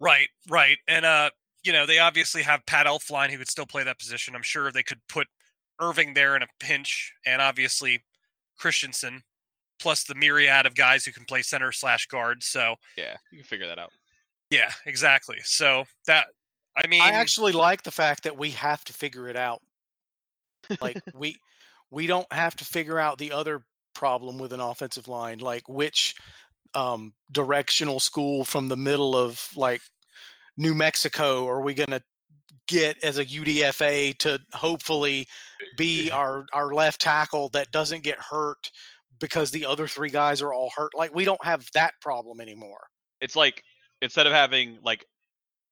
Right, 0.00 0.28
right. 0.48 0.78
And 0.88 1.04
uh, 1.04 1.30
you 1.62 1.72
know, 1.72 1.86
they 1.86 1.98
obviously 1.98 2.42
have 2.42 2.64
Pat 2.66 2.86
Elflein 2.86 3.30
who 3.30 3.38
could 3.38 3.50
still 3.50 3.66
play 3.66 3.84
that 3.84 3.98
position. 3.98 4.34
I'm 4.34 4.42
sure 4.42 4.72
they 4.72 4.82
could 4.82 5.00
put 5.08 5.28
Erving 5.80 6.14
there 6.14 6.36
in 6.36 6.42
a 6.42 6.46
pinch 6.58 7.12
and 7.24 7.40
obviously 7.40 8.02
Christensen 8.58 9.22
plus 9.80 10.04
the 10.04 10.14
myriad 10.14 10.66
of 10.66 10.74
guys 10.74 11.04
who 11.04 11.12
can 11.12 11.24
play 11.24 11.42
center 11.42 11.72
slash 11.72 12.06
guard. 12.06 12.42
So 12.42 12.74
Yeah, 12.96 13.16
you 13.30 13.38
can 13.38 13.46
figure 13.46 13.66
that 13.66 13.78
out. 13.78 13.90
yeah, 14.50 14.70
exactly. 14.86 15.38
So 15.44 15.84
that 16.06 16.26
I 16.76 16.86
mean, 16.86 17.02
I 17.02 17.10
actually 17.10 17.52
like 17.52 17.82
the 17.82 17.90
fact 17.90 18.24
that 18.24 18.36
we 18.36 18.50
have 18.50 18.84
to 18.84 18.92
figure 18.92 19.28
it 19.28 19.36
out. 19.36 19.60
Like 20.80 21.00
we 21.14 21.36
we 21.90 22.06
don't 22.06 22.30
have 22.32 22.56
to 22.56 22.64
figure 22.64 22.98
out 22.98 23.18
the 23.18 23.32
other 23.32 23.62
problem 23.94 24.38
with 24.38 24.52
an 24.52 24.60
offensive 24.60 25.08
line, 25.08 25.38
like 25.38 25.68
which 25.68 26.14
um, 26.74 27.12
directional 27.32 28.00
school 28.00 28.44
from 28.44 28.68
the 28.68 28.76
middle 28.76 29.16
of 29.16 29.48
like 29.56 29.80
New 30.56 30.74
Mexico 30.74 31.46
are 31.48 31.62
we 31.62 31.74
going 31.74 31.90
to 31.90 32.02
get 32.68 33.02
as 33.02 33.18
a 33.18 33.24
UDFA 33.24 34.16
to 34.18 34.38
hopefully 34.52 35.26
be 35.76 36.10
our 36.10 36.46
our 36.52 36.72
left 36.72 37.00
tackle 37.00 37.48
that 37.50 37.70
doesn't 37.72 38.04
get 38.04 38.18
hurt 38.18 38.70
because 39.18 39.50
the 39.50 39.66
other 39.66 39.86
three 39.86 40.08
guys 40.08 40.40
are 40.40 40.52
all 40.52 40.70
hurt. 40.74 40.92
Like 40.94 41.14
we 41.14 41.24
don't 41.24 41.44
have 41.44 41.66
that 41.74 41.94
problem 42.00 42.40
anymore. 42.40 42.86
It's 43.20 43.36
like 43.36 43.62
instead 44.02 44.26
of 44.26 44.32
having 44.32 44.78
like 44.82 45.04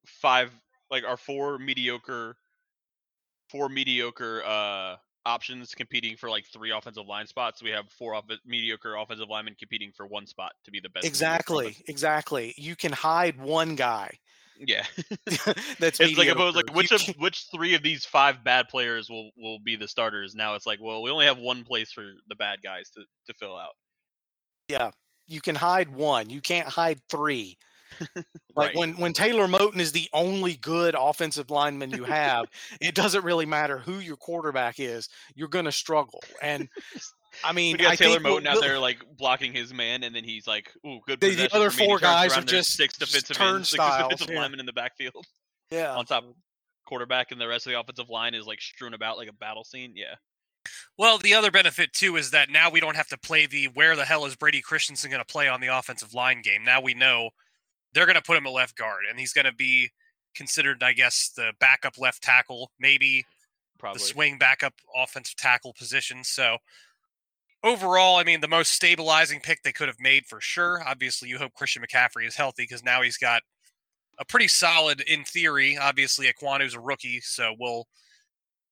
five, 0.06 0.52
like 0.90 1.04
our 1.04 1.16
four 1.16 1.58
mediocre, 1.58 2.36
four 3.50 3.68
mediocre 3.68 4.42
uh 4.44 4.96
options 5.28 5.74
competing 5.74 6.16
for 6.16 6.30
like 6.30 6.46
three 6.46 6.72
offensive 6.72 7.06
line 7.06 7.26
spots, 7.26 7.62
we 7.62 7.70
have 7.70 7.90
four 7.90 8.14
off- 8.14 8.24
mediocre 8.46 8.96
offensive 8.96 9.28
linemen 9.28 9.54
competing 9.58 9.92
for 9.96 10.06
one 10.06 10.26
spot 10.26 10.52
to 10.64 10.70
be 10.70 10.80
the 10.80 10.88
best. 10.88 11.06
Exactly, 11.06 11.76
exactly. 11.86 12.54
You 12.56 12.74
can 12.74 12.92
hide 12.92 13.38
one 13.40 13.76
guy. 13.76 14.18
Yeah. 14.58 14.84
That's 15.78 16.00
it's 16.00 16.18
like 16.18 16.34
like 16.34 16.74
which 16.74 16.90
You 16.90 16.96
of 16.96 17.16
which 17.18 17.46
three 17.54 17.74
of 17.74 17.82
these 17.82 18.04
five 18.04 18.42
bad 18.42 18.68
players 18.68 19.08
will 19.08 19.30
will 19.36 19.58
be 19.60 19.76
the 19.76 19.86
starters 19.86 20.34
now 20.34 20.56
it's 20.56 20.66
like 20.66 20.80
well 20.82 21.00
we 21.00 21.12
only 21.12 21.26
have 21.26 21.38
one 21.38 21.62
place 21.62 21.92
for 21.92 22.02
the 22.28 22.34
bad 22.34 22.58
guys 22.60 22.90
to 22.90 23.02
to 23.28 23.34
fill 23.38 23.56
out 23.56 23.74
yeah, 24.68 24.90
you 25.26 25.40
can 25.40 25.54
hide 25.54 25.88
one. 25.88 26.30
You 26.30 26.40
can't 26.40 26.68
hide 26.68 27.00
three. 27.10 27.58
Like 28.56 28.68
Right. 28.70 28.76
when 28.76 28.96
when 28.96 29.12
Taylor 29.12 29.46
Moton 29.46 29.78
is 29.78 29.92
the 29.92 30.08
only 30.12 30.56
good 30.56 30.96
offensive 30.98 31.50
lineman 31.50 31.90
you 31.90 32.04
have, 32.04 32.46
it 32.80 32.94
doesn't 32.94 33.24
really 33.24 33.46
matter 33.46 33.78
who 33.78 33.98
your 34.00 34.16
quarterback 34.16 34.80
is. 34.80 35.08
You're 35.36 35.48
going 35.48 35.64
to 35.66 35.72
struggle. 35.72 36.20
And 36.42 36.68
I 37.44 37.52
mean, 37.52 37.76
we 37.76 37.84
got 37.84 37.92
I 37.92 37.96
Taylor 37.96 38.14
think 38.20 38.24
we'll- 38.24 38.48
out 38.48 38.60
there 38.60 38.78
like 38.80 38.98
blocking 39.16 39.52
his 39.52 39.72
man 39.72 40.02
and 40.02 40.14
then 40.14 40.24
he's 40.24 40.46
like 40.46 40.72
ooh 40.84 40.98
good 41.06 41.20
The- 41.20 41.34
the 41.36 41.54
other 41.54 41.70
for 41.70 41.76
me," 41.78 41.82
and 41.84 41.86
he 41.86 41.86
four 41.86 41.98
guys 42.00 42.36
are 42.36 42.42
just- 42.42 42.74
six 42.74 42.98
just 42.98 43.12
defensive 43.12 43.40
ends, 43.40 43.68
six 43.70 43.78
turnstiles, 43.78 44.08
defensive 44.10 44.30
yeah. 44.34 44.40
linemen 44.40 44.60
in 44.60 44.66
the 44.66 44.72
backfield 44.72 45.24
Yeah, 45.70 45.94
on 45.94 46.04
top 46.04 46.24
of 46.24 46.34
quarterback 46.86 47.30
and 47.30 47.40
the 47.40 47.46
rest 47.46 47.66
of 47.66 47.72
the 47.72 47.78
offensive 47.78 48.08
line 48.10 48.34
is 48.34 48.46
like 48.46 48.60
strewn 48.60 48.94
about 48.94 49.18
like 49.18 49.28
a 49.28 49.32
battle 49.34 49.62
scene 49.62 49.92
yeah 49.94 50.14
Well, 50.96 51.18
the 51.18 51.34
other 51.34 51.50
benefit 51.50 51.92
too 51.92 52.16
is 52.16 52.30
that 52.32 52.50
now 52.50 52.70
we 52.70 52.80
don't 52.80 52.96
have 52.96 53.08
to 53.08 53.18
play 53.18 53.46
the 53.46 53.66
where 53.66 53.94
the 53.94 54.04
hell 54.06 54.24
is 54.26 54.34
Brady 54.34 54.60
Christensen 54.62 55.10
going 55.10 55.20
to 55.22 55.32
play 55.32 55.46
on 55.48 55.60
the 55.60 55.66
offensive 55.68 56.12
line 56.14 56.42
game. 56.42 56.64
Now 56.64 56.80
we 56.80 56.94
know 56.94 57.30
they're 57.94 58.06
going 58.06 58.16
to 58.16 58.22
put 58.22 58.36
him 58.36 58.46
at 58.46 58.52
left 58.52 58.76
guard, 58.76 59.04
and 59.08 59.18
he's 59.18 59.32
going 59.32 59.46
to 59.46 59.52
be 59.52 59.90
considered, 60.34 60.82
I 60.82 60.92
guess, 60.92 61.30
the 61.34 61.52
backup 61.58 61.98
left 61.98 62.22
tackle, 62.22 62.70
maybe 62.78 63.24
probably 63.78 63.98
the 63.98 64.04
swing 64.04 64.38
backup 64.38 64.74
offensive 64.94 65.36
tackle 65.36 65.72
position. 65.72 66.22
So 66.22 66.58
overall, 67.64 68.16
I 68.16 68.24
mean, 68.24 68.40
the 68.40 68.48
most 68.48 68.72
stabilizing 68.72 69.40
pick 69.40 69.62
they 69.62 69.72
could 69.72 69.88
have 69.88 70.00
made 70.00 70.26
for 70.26 70.40
sure. 70.40 70.82
Obviously, 70.86 71.28
you 71.28 71.38
hope 71.38 71.54
Christian 71.54 71.82
McCaffrey 71.82 72.26
is 72.26 72.36
healthy 72.36 72.64
because 72.64 72.84
now 72.84 73.02
he's 73.02 73.16
got 73.16 73.42
a 74.18 74.24
pretty 74.24 74.48
solid, 74.48 75.00
in 75.00 75.24
theory. 75.24 75.78
Obviously, 75.78 76.26
Ekwonu's 76.26 76.74
a 76.74 76.80
rookie, 76.80 77.20
so 77.20 77.54
we'll 77.58 77.86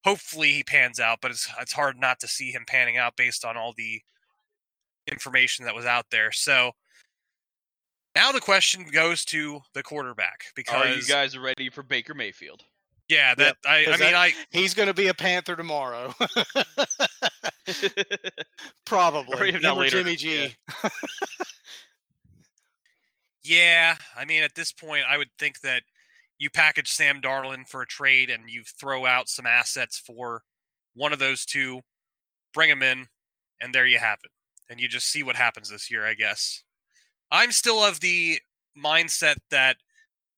hopefully 0.04 0.52
he 0.52 0.62
pans 0.62 1.00
out. 1.00 1.18
But 1.22 1.30
it's 1.30 1.48
it's 1.60 1.72
hard 1.72 1.98
not 1.98 2.20
to 2.20 2.28
see 2.28 2.50
him 2.50 2.64
panning 2.66 2.96
out 2.96 3.16
based 3.16 3.44
on 3.44 3.56
all 3.56 3.72
the 3.76 4.02
information 5.10 5.64
that 5.64 5.74
was 5.74 5.86
out 5.86 6.06
there. 6.10 6.32
So. 6.32 6.72
Now 8.16 8.32
the 8.32 8.40
question 8.40 8.84
goes 8.90 9.24
to 9.26 9.60
the 9.74 9.82
quarterback 9.84 10.46
because 10.56 10.74
are 10.74 10.88
you 10.94 11.02
guys 11.02 11.36
ready 11.38 11.68
for 11.70 11.82
Baker 11.84 12.14
Mayfield 12.14 12.62
yeah 13.08 13.34
that 13.36 13.56
I, 13.64 13.82
I 13.82 13.84
'cause 13.84 14.00
mean 14.00 14.12
that- 14.12 14.14
I 14.16 14.32
he's 14.50 14.74
going 14.74 14.88
to 14.88 14.94
be 14.94 15.06
a 15.08 15.14
Panther 15.14 15.54
tomorrow. 15.54 16.12
Probably. 18.84 19.50
if 19.50 19.62
not 19.62 19.76
or 19.76 19.80
later, 19.80 19.98
Jimmy 19.98 20.16
G. 20.16 20.54
yeah. 20.82 20.88
Yeah, 23.48 23.94
I 24.16 24.24
mean, 24.24 24.42
at 24.42 24.56
this 24.56 24.72
point, 24.72 25.04
I 25.08 25.16
would 25.16 25.28
think 25.38 25.60
that 25.60 25.84
you 26.36 26.50
package 26.50 26.88
Sam 26.90 27.20
Darnold 27.20 27.68
for 27.68 27.80
a 27.80 27.86
trade 27.86 28.28
and 28.28 28.50
you 28.50 28.64
throw 28.64 29.06
out 29.06 29.28
some 29.28 29.46
assets 29.46 30.02
for 30.04 30.42
one 30.94 31.12
of 31.12 31.20
those 31.20 31.44
two, 31.44 31.82
bring 32.52 32.68
them 32.70 32.82
in, 32.82 33.06
and 33.60 33.72
there 33.72 33.86
you 33.86 33.98
have 33.98 34.18
it. 34.24 34.32
And 34.68 34.80
you 34.80 34.88
just 34.88 35.06
see 35.06 35.22
what 35.22 35.36
happens 35.36 35.70
this 35.70 35.88
year, 35.92 36.04
I 36.04 36.14
guess. 36.14 36.64
I'm 37.30 37.52
still 37.52 37.82
of 37.82 38.00
the 38.00 38.40
mindset 38.76 39.36
that 39.50 39.76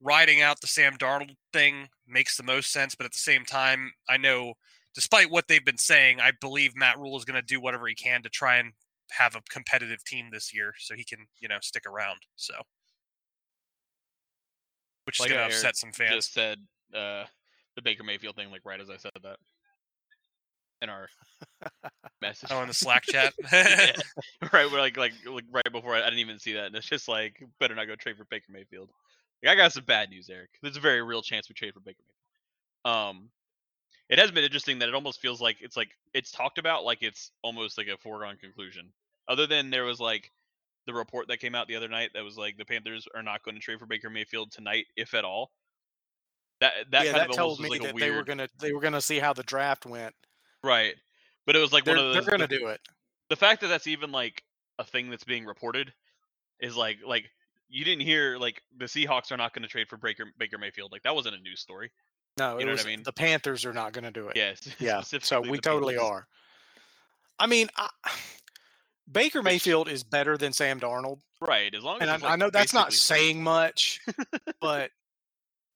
riding 0.01 0.41
out 0.43 0.61
the 0.61 0.67
Sam 0.67 0.97
Darnold 0.97 1.37
thing 1.53 1.89
makes 2.07 2.37
the 2.37 2.43
most 2.43 2.73
sense, 2.73 2.95
but 2.95 3.05
at 3.07 3.13
the 3.13 3.19
same 3.19 3.45
time, 3.45 3.93
I 4.09 4.17
know, 4.17 4.55
despite 4.95 5.31
what 5.31 5.49
they've 5.49 5.65
been 5.65 5.79
saying, 5.79 6.21
I 6.21 6.33
believe 6.41 6.77
Matt 6.77 6.99
Rhule 6.99 7.17
is 7.17 7.25
going 7.25 7.41
to 7.41 7.47
do 7.47 7.61
whatever 7.61 7.87
he 7.87 7.95
can 7.95 8.23
to 8.23 8.29
try 8.29 8.57
and 8.57 8.73
have 9.11 9.35
a 9.35 9.43
competitive 9.51 10.05
team 10.05 10.29
this 10.31 10.55
year 10.55 10.75
so 10.79 10.95
he 10.95 11.05
can, 11.05 11.27
you 11.41 11.49
know, 11.49 11.59
stick 11.61 11.85
around. 11.87 12.21
So 12.37 12.55
which 15.05 15.21
Like 15.21 15.31
is 15.31 15.37
going 15.37 15.49
to 15.49 15.55
upset 15.55 15.77
some 15.77 15.91
fans. 15.91 16.15
just 16.15 16.35
said 16.35 16.59
uh, 16.95 17.25
the 17.77 17.83
Baker 17.83 18.05
Mayfield 18.05 18.37
thing 18.37 18.51
like 18.51 18.61
right 18.67 18.79
as 18.79 18.91
I 18.91 18.99
said 18.99 19.13
that 19.23 19.39
in 20.83 20.89
our 20.89 21.09
message. 22.21 22.51
Oh, 22.53 22.63
in 22.63 22.69
the 22.69 22.75
Slack 22.75 23.03
chat. 23.11 23.35
Yeah. 23.53 23.93
right, 24.53 24.71
we're 24.71 24.81
like, 24.81 24.97
like 24.97 25.13
like 25.27 25.45
right 25.51 25.73
before 25.73 25.95
I, 25.95 26.01
I 26.01 26.05
didn't 26.05 26.21
even 26.21 26.39
see 26.39 26.55
that, 26.55 26.67
and 26.67 26.77
it's 26.77 26.87
just 26.87 27.09
like 27.09 27.43
better 27.61 27.75
not 27.75 27.87
go 27.87 27.97
trade 27.97 28.17
for 28.17 28.25
Baker 28.25 28.53
Mayfield. 28.53 28.91
Like, 29.43 29.53
I 29.53 29.57
got 29.57 29.73
some 29.73 29.85
bad 29.85 30.11
news, 30.11 30.29
Eric. 30.31 30.51
There's 30.63 30.77
a 30.77 30.81
very 30.81 31.03
real 31.03 31.23
chance 31.23 31.49
we 31.49 31.55
trade 31.55 31.75
for 31.75 31.81
Baker 31.81 32.03
Mayfield. 32.85 33.13
Um, 33.15 33.31
it 34.09 34.19
has 34.19 34.31
been 34.31 34.45
interesting 34.45 34.79
that 34.79 34.89
it 34.89 34.95
almost 34.95 35.21
feels 35.21 35.41
like 35.41 35.57
it's 35.61 35.77
like 35.77 35.91
it's 36.15 36.31
talked 36.31 36.59
about 36.59 36.85
like 36.85 37.03
it's 37.03 37.31
almost 37.43 37.77
like 37.79 37.89
a 37.89 37.99
foregone 37.99 38.37
conclusion. 38.37 38.91
Other 39.29 39.47
than 39.47 39.71
there 39.71 39.85
was 39.85 40.01
like 40.01 40.33
the 40.87 40.95
report 40.95 41.29
that 41.29 41.39
came 41.39 41.55
out 41.55 41.69
the 41.69 41.77
other 41.77 41.89
night 41.89 42.11
that 42.15 42.25
was 42.25 42.39
like 42.39 42.57
the 42.57 42.65
Panthers 42.65 43.07
are 43.15 43.23
not 43.23 43.43
going 43.45 43.55
to 43.55 43.61
trade 43.61 43.79
for 43.79 43.87
Baker 43.87 44.09
Mayfield 44.09 44.51
tonight, 44.51 44.87
if 44.97 45.13
at 45.13 45.25
all. 45.25 45.51
That 46.61 46.73
that 46.91 47.05
yeah, 47.05 47.13
kind 47.13 47.23
that 47.23 47.31
of 47.31 47.37
told 47.37 47.61
me 47.61 47.69
was 47.69 47.79
like 47.79 47.89
that 47.89 47.97
a 47.97 48.01
they 48.01 48.11
were 48.11 48.25
gonna 48.25 48.49
they 48.61 48.73
were 48.73 48.81
gonna 48.81 49.01
see 49.01 49.19
how 49.19 49.33
the 49.33 49.43
draft 49.43 49.87
went. 49.87 50.15
Right, 50.63 50.95
but 51.47 51.57
it 51.57 51.59
was 51.61 51.73
like 51.73 51.85
They're, 51.85 51.97
one 51.97 52.07
of 52.07 52.13
they're 52.15 52.23
gonna 52.31 52.47
the- 52.47 52.59
do 52.59 52.67
it. 52.69 52.81
the 53.31 53.37
fact 53.37 53.61
that 53.63 53.69
that's 53.69 53.87
even 53.87 54.13
like 54.13 54.43
a 54.79 54.85
thing 54.85 55.11
that's 55.11 55.25
being 55.25 55.45
reported 55.45 55.93
is 56.61 56.77
like 56.77 56.99
like 57.07 57.31
you 57.69 57.85
didn't 57.85 58.03
hear 58.03 58.39
like 58.39 58.63
the 58.79 58.87
Seahawks 58.87 59.31
are 59.33 59.37
not 59.37 59.53
going 59.53 59.63
to 59.63 59.69
trade 59.69 59.89
for 59.89 59.97
Baker 59.97 60.25
Baker 60.39 60.59
Mayfield 60.59 60.91
like 60.93 61.03
that 61.03 61.15
wasn't 61.15 61.35
a 61.37 61.41
news 61.41 61.61
story. 61.61 61.91
No, 62.39 62.55
you 62.55 62.61
it 62.61 62.61
know 62.61 62.67
what 62.69 62.73
was 62.79 62.87
I 62.87 62.89
mean? 62.89 63.03
the 63.03 63.13
Panthers 63.13 63.65
are 63.65 63.73
not 63.73 63.93
gonna 63.93 64.11
do 64.11 64.29
it. 64.29 64.37
Yes, 64.37 64.61
Yeah, 64.79 65.01
so 65.03 65.41
we 65.41 65.59
totally 65.59 65.95
Panthers. 65.97 66.11
are. 66.11 66.27
I 67.41 67.47
mean, 67.47 67.69
I, 67.77 67.89
Baker 69.11 69.43
Mayfield 69.43 69.89
is 69.89 70.03
better 70.05 70.37
than 70.37 70.53
Sam 70.53 70.79
Darnold, 70.81 71.21
Right, 71.41 71.75
as 71.75 71.83
long 71.83 72.01
as 72.03 72.09
and 72.09 72.25
I, 72.25 72.33
I 72.33 72.37
know 72.37 72.51
that's 72.51 72.75
not 72.75 72.93
saying 72.93 73.43
much, 73.43 74.01
but 74.61 74.91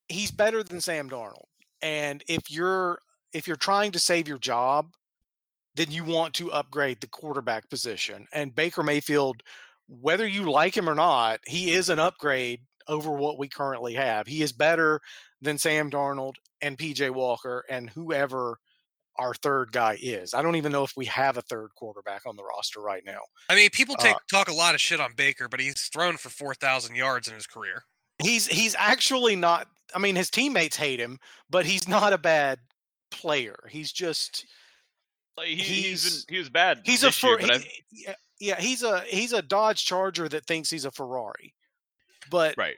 he's 0.08 0.30
better 0.30 0.62
than 0.62 0.80
Sam 0.80 1.08
Darnold. 1.08 1.44
And 1.80 2.22
if 2.28 2.50
you're 2.50 3.00
if 3.32 3.46
you're 3.46 3.56
trying 3.56 3.92
to 3.92 3.98
save 3.98 4.28
your 4.28 4.38
job, 4.38 4.94
then 5.74 5.90
you 5.90 6.04
want 6.04 6.34
to 6.34 6.52
upgrade 6.52 7.00
the 7.00 7.06
quarterback 7.06 7.68
position. 7.70 8.26
And 8.32 8.54
Baker 8.54 8.82
Mayfield, 8.82 9.42
whether 9.88 10.26
you 10.26 10.50
like 10.50 10.76
him 10.76 10.88
or 10.88 10.94
not, 10.94 11.40
he 11.46 11.72
is 11.72 11.88
an 11.88 11.98
upgrade 11.98 12.60
over 12.88 13.10
what 13.10 13.38
we 13.38 13.48
currently 13.48 13.94
have. 13.94 14.26
He 14.26 14.42
is 14.42 14.52
better 14.52 15.00
than 15.40 15.58
Sam 15.58 15.90
Darnold 15.90 16.34
and 16.60 16.76
PJ 16.76 17.10
Walker 17.10 17.64
and 17.68 17.88
whoever 17.90 18.58
our 19.16 19.34
third 19.34 19.72
guy 19.72 19.98
is. 20.00 20.34
I 20.34 20.42
don't 20.42 20.56
even 20.56 20.72
know 20.72 20.84
if 20.84 20.94
we 20.96 21.04
have 21.06 21.36
a 21.36 21.42
third 21.42 21.70
quarterback 21.76 22.22
on 22.26 22.36
the 22.36 22.44
roster 22.44 22.80
right 22.80 23.04
now. 23.04 23.20
I 23.48 23.54
mean, 23.54 23.70
people 23.70 23.94
take 23.96 24.16
Uh, 24.16 24.20
talk 24.30 24.48
a 24.48 24.54
lot 24.54 24.74
of 24.74 24.80
shit 24.80 25.00
on 25.00 25.12
Baker, 25.14 25.48
but 25.48 25.60
he's 25.60 25.88
thrown 25.92 26.16
for 26.16 26.30
four 26.30 26.54
thousand 26.54 26.96
yards 26.96 27.28
in 27.28 27.34
his 27.34 27.46
career. 27.46 27.84
He's 28.22 28.46
he's 28.46 28.74
actually 28.78 29.36
not 29.36 29.68
I 29.94 29.98
mean 29.98 30.16
his 30.16 30.30
teammates 30.30 30.76
hate 30.76 30.98
him, 31.00 31.18
but 31.50 31.66
he's 31.66 31.86
not 31.88 32.12
a 32.12 32.18
bad 32.18 32.60
player. 33.12 33.68
He's 33.70 33.92
just 33.92 34.44
Like, 35.36 35.46
he, 35.48 35.54
he's 35.56 36.02
he's- 36.02 36.24
been, 36.24 36.34
he 36.34 36.38
was 36.38 36.50
bad. 36.50 36.80
he's 36.84 37.02
a 37.02 37.06
this 37.06 37.22
year, 37.22 37.38
he- 37.38 37.50
eh, 37.50 37.58
yeah, 37.92 38.14
yeah, 38.40 38.60
he's 38.60 38.82
a 38.82 39.00
he's 39.02 39.32
a 39.32 39.42
Dodge 39.42 39.84
Charger 39.84 40.28
that 40.28 40.46
thinks 40.46 40.68
he's 40.70 40.84
a 40.84 40.90
Ferrari. 40.90 41.54
But 42.30 42.56
right. 42.56 42.76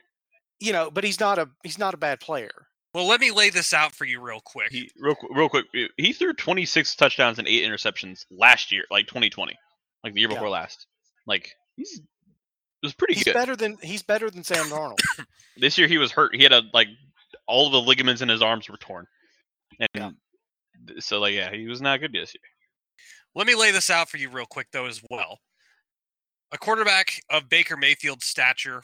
you 0.59 0.71
know, 0.73 0.91
but 0.91 1.03
he's 1.03 1.19
not 1.19 1.39
a 1.39 1.49
he's 1.63 1.79
not 1.79 1.93
a 1.93 1.97
bad 1.97 2.19
player. 2.19 2.67
Well, 2.93 3.07
let 3.07 3.19
me 3.19 3.31
lay 3.31 3.49
this 3.49 3.73
out 3.73 3.93
for 3.93 4.05
you 4.05 4.21
real 4.21 4.39
quick. 4.43 4.71
He 4.71 4.89
real 4.99 5.15
real 5.31 5.49
quick. 5.49 5.65
He 5.97 6.13
threw 6.13 6.33
26 6.33 6.95
touchdowns 6.95 7.39
and 7.39 7.47
eight 7.47 7.67
interceptions 7.67 8.25
last 8.31 8.71
year, 8.71 8.85
like 8.89 9.07
2020, 9.07 9.53
like 10.03 10.13
the 10.13 10.19
year 10.21 10.29
Yeah. 10.29 10.35
before 10.35 10.49
last. 10.49 10.85
Like 11.27 11.51
he's 11.75 11.99
it 11.99 12.85
was 12.85 12.93
pretty 12.93 13.15
He's 13.15 13.23
good. 13.23 13.33
better 13.33 13.55
than 13.55 13.77
he's 13.81 14.03
better 14.03 14.29
than 14.29 14.43
Sam 14.43 14.65
Darnold. 14.67 14.99
This 15.57 15.77
year 15.77 15.87
he 15.87 15.97
was 15.97 16.11
hurt. 16.11 16.35
He 16.35 16.43
had 16.43 16.51
a 16.53 16.61
like 16.73 16.87
all 17.47 17.69
the 17.69 17.81
ligaments 17.81 18.21
in 18.21 18.29
his 18.29 18.41
arms 18.41 18.69
were 18.69 18.77
torn, 18.77 19.07
and 19.79 19.89
Yeah. 19.95 20.11
Th- 20.87 21.03
so 21.03 21.19
like 21.19 21.33
yeah, 21.33 21.51
he 21.51 21.67
was 21.67 21.81
not 21.81 21.99
good 21.99 22.13
this 22.13 22.33
year. 22.33 22.41
Let 23.35 23.47
me 23.47 23.55
lay 23.55 23.71
this 23.71 23.89
out 23.89 24.09
for 24.09 24.17
you 24.17 24.29
real 24.29 24.45
quick 24.45 24.67
though 24.71 24.85
as 24.85 25.01
well. 25.09 25.39
a 26.51 26.57
quarterback 26.57 27.19
of 27.29 27.49
Baker 27.49 27.75
Mayfield's 27.75 28.25
stature, 28.25 28.83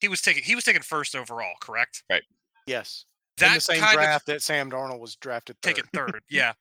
he 0.00 0.08
was 0.08 0.20
taken 0.20 0.42
he 0.42 0.54
was 0.54 0.64
taken 0.64 0.82
first 0.82 1.14
overall, 1.14 1.54
correct? 1.60 2.02
Right. 2.10 2.22
Yes. 2.66 3.04
That 3.38 3.48
in 3.48 3.54
the 3.54 3.60
same 3.60 3.80
kind 3.80 3.98
of 3.98 4.04
draft 4.04 4.26
that 4.26 4.42
Sam 4.42 4.70
Darnold 4.70 5.00
was 5.00 5.16
drafted 5.16 5.56
third. 5.62 5.74
taken 5.74 5.90
third. 5.92 6.22
yeah. 6.30 6.52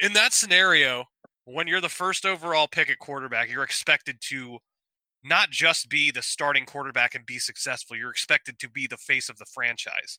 In 0.00 0.12
that 0.12 0.32
scenario, 0.32 1.04
when 1.44 1.66
you're 1.66 1.80
the 1.80 1.88
first 1.88 2.24
overall 2.24 2.68
pick 2.68 2.90
at 2.90 2.98
quarterback, 2.98 3.50
you're 3.50 3.64
expected 3.64 4.18
to 4.28 4.58
not 5.24 5.50
just 5.50 5.88
be 5.88 6.10
the 6.10 6.22
starting 6.22 6.64
quarterback 6.64 7.14
and 7.14 7.26
be 7.26 7.38
successful. 7.38 7.96
You're 7.96 8.10
expected 8.10 8.58
to 8.60 8.70
be 8.70 8.86
the 8.86 8.96
face 8.96 9.28
of 9.28 9.38
the 9.38 9.46
franchise. 9.46 10.18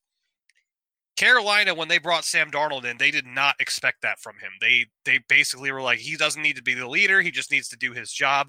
Carolina, 1.21 1.75
when 1.75 1.87
they 1.87 1.99
brought 1.99 2.25
Sam 2.25 2.49
Darnold 2.49 2.83
in, 2.83 2.97
they 2.97 3.11
did 3.11 3.27
not 3.27 3.55
expect 3.59 4.01
that 4.01 4.19
from 4.19 4.39
him. 4.39 4.53
They 4.59 4.87
they 5.05 5.19
basically 5.29 5.71
were 5.71 5.81
like, 5.81 5.99
he 5.99 6.17
doesn't 6.17 6.41
need 6.41 6.55
to 6.55 6.63
be 6.63 6.73
the 6.73 6.87
leader. 6.87 7.21
He 7.21 7.29
just 7.29 7.51
needs 7.51 7.69
to 7.69 7.77
do 7.77 7.93
his 7.93 8.11
job. 8.11 8.47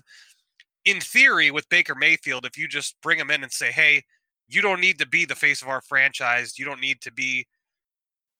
In 0.86 0.98
theory, 0.98 1.50
with 1.50 1.68
Baker 1.68 1.94
Mayfield, 1.94 2.46
if 2.46 2.56
you 2.56 2.66
just 2.66 2.96
bring 3.02 3.18
him 3.18 3.30
in 3.30 3.42
and 3.42 3.52
say, 3.52 3.70
hey, 3.70 4.04
you 4.48 4.62
don't 4.62 4.80
need 4.80 4.98
to 5.00 5.06
be 5.06 5.26
the 5.26 5.34
face 5.34 5.60
of 5.60 5.68
our 5.68 5.82
franchise. 5.82 6.58
You 6.58 6.64
don't 6.64 6.80
need 6.80 7.02
to 7.02 7.12
be, 7.12 7.46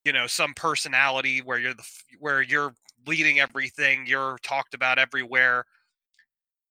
you 0.02 0.14
know, 0.14 0.26
some 0.26 0.54
personality 0.54 1.40
where 1.40 1.58
you're 1.58 1.74
the 1.74 1.84
where 2.18 2.40
you're 2.40 2.72
leading 3.06 3.38
everything. 3.38 4.06
You're 4.06 4.38
talked 4.42 4.72
about 4.72 4.98
everywhere. 4.98 5.66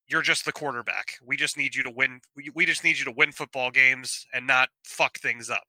You're 0.08 0.22
just 0.22 0.44
the 0.44 0.52
quarterback. 0.52 1.12
We 1.24 1.36
just 1.36 1.56
need 1.56 1.76
you 1.76 1.84
to 1.84 1.90
win. 1.90 2.22
We, 2.34 2.50
we 2.56 2.66
just 2.66 2.82
need 2.82 2.98
you 2.98 3.04
to 3.04 3.12
win 3.12 3.30
football 3.30 3.70
games 3.70 4.26
and 4.34 4.48
not 4.48 4.68
fuck 4.84 5.16
things 5.20 5.48
up. 5.48 5.62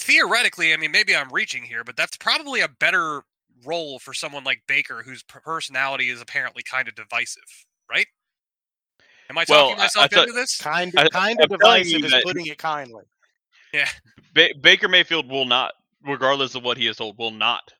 Theoretically, 0.00 0.72
I 0.72 0.78
mean, 0.78 0.92
maybe 0.92 1.14
I'm 1.14 1.28
reaching 1.30 1.62
here, 1.62 1.84
but 1.84 1.94
that's 1.96 2.16
probably 2.16 2.60
a 2.62 2.68
better 2.68 3.22
role 3.66 3.98
for 3.98 4.14
someone 4.14 4.44
like 4.44 4.62
Baker, 4.66 5.02
whose 5.02 5.22
personality 5.22 6.08
is 6.08 6.22
apparently 6.22 6.62
kind 6.62 6.88
of 6.88 6.94
divisive, 6.94 7.42
right? 7.90 8.06
Am 9.28 9.36
I 9.36 9.44
Well, 9.46 9.68
talking 9.68 9.74
I- 9.78 9.82
I 9.82 9.84
myself 9.84 10.10
thought- 10.10 10.22
into 10.28 10.32
this? 10.32 10.56
Kind 10.56 10.94
of, 10.96 11.10
kind 11.10 11.38
of 11.40 11.52
I'm 11.52 11.58
telling 11.58 11.82
divisive 11.84 12.04
is 12.06 12.10
that- 12.12 12.24
putting 12.24 12.46
it 12.46 12.56
kindly. 12.58 13.04
Ba- 14.32 14.54
Baker 14.60 14.88
Mayfield 14.88 15.28
will 15.28 15.44
not, 15.44 15.74
regardless 16.02 16.54
of 16.54 16.62
what 16.64 16.78
he 16.78 16.86
is 16.86 16.96
told, 16.96 17.18
will 17.18 17.30
not. 17.30 17.72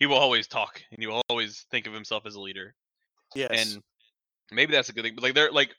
He 0.00 0.06
will 0.06 0.16
always 0.18 0.48
talk, 0.48 0.82
and 0.90 1.00
he 1.00 1.06
will 1.06 1.22
always 1.28 1.66
think 1.70 1.86
of 1.86 1.92
himself 1.92 2.26
as 2.26 2.34
a 2.34 2.40
leader. 2.40 2.74
Yes. 3.34 3.74
And 3.74 3.82
maybe 4.50 4.72
that's 4.72 4.88
a 4.88 4.92
good 4.92 5.04
thing. 5.04 5.14
But 5.14 5.22
like, 5.22 5.34
they're 5.34 5.52
like 5.52 5.70
i- 5.70 5.74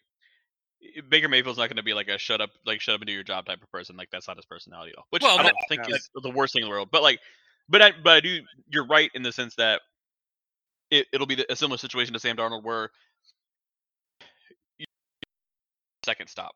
Baker 1.09 1.27
Mayfield's 1.27 1.57
not 1.59 1.67
going 1.67 1.77
to 1.77 1.83
be 1.83 1.93
like 1.93 2.07
a 2.07 2.17
shut 2.17 2.41
up, 2.41 2.51
like 2.65 2.81
shut 2.81 2.95
up 2.95 3.01
and 3.01 3.07
do 3.07 3.13
your 3.13 3.23
job 3.23 3.45
type 3.45 3.61
of 3.61 3.71
person. 3.71 3.97
Like 3.97 4.09
that's 4.11 4.27
not 4.27 4.37
his 4.37 4.45
personality 4.45 4.91
at 4.91 4.97
all. 4.97 5.05
Which 5.09 5.23
Well, 5.23 5.37
I 5.39 5.43
don't 5.43 5.55
think 5.67 5.89
is 5.89 6.09
the 6.15 6.29
worst 6.29 6.53
thing 6.53 6.63
in 6.63 6.69
the 6.69 6.71
world. 6.71 6.89
But 6.91 7.03
like, 7.03 7.19
but 7.67 7.81
I, 7.81 7.91
but 8.03 8.13
I 8.13 8.19
do. 8.21 8.39
You're 8.69 8.85
right 8.85 9.11
in 9.13 9.21
the 9.21 9.31
sense 9.31 9.55
that 9.55 9.81
it, 10.89 11.07
it'll 11.13 11.27
be 11.27 11.43
a 11.49 11.55
similar 11.55 11.77
situation 11.77 12.13
to 12.13 12.19
Sam 12.19 12.35
Darnold, 12.35 12.63
where 12.63 12.89
you- 14.77 14.85
second 16.05 16.27
stop. 16.27 16.55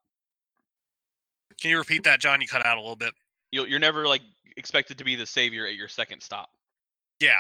Can 1.62 1.70
you 1.70 1.78
repeat 1.78 2.04
that, 2.06 2.20
John? 2.20 2.42
You 2.42 2.48
cut 2.48 2.66
out 2.66 2.78
a 2.78 2.82
little 2.82 2.96
bit. 2.96 3.14
You'll, 3.52 3.68
you're 3.68 3.80
never 3.80 4.08
like 4.08 4.22
expected 4.58 4.98
to 4.98 5.04
be 5.04 5.16
the 5.16 5.26
savior 5.26 5.68
at 5.68 5.76
your 5.76 5.88
second 5.88 6.22
stop. 6.22 6.50
Yeah, 7.20 7.40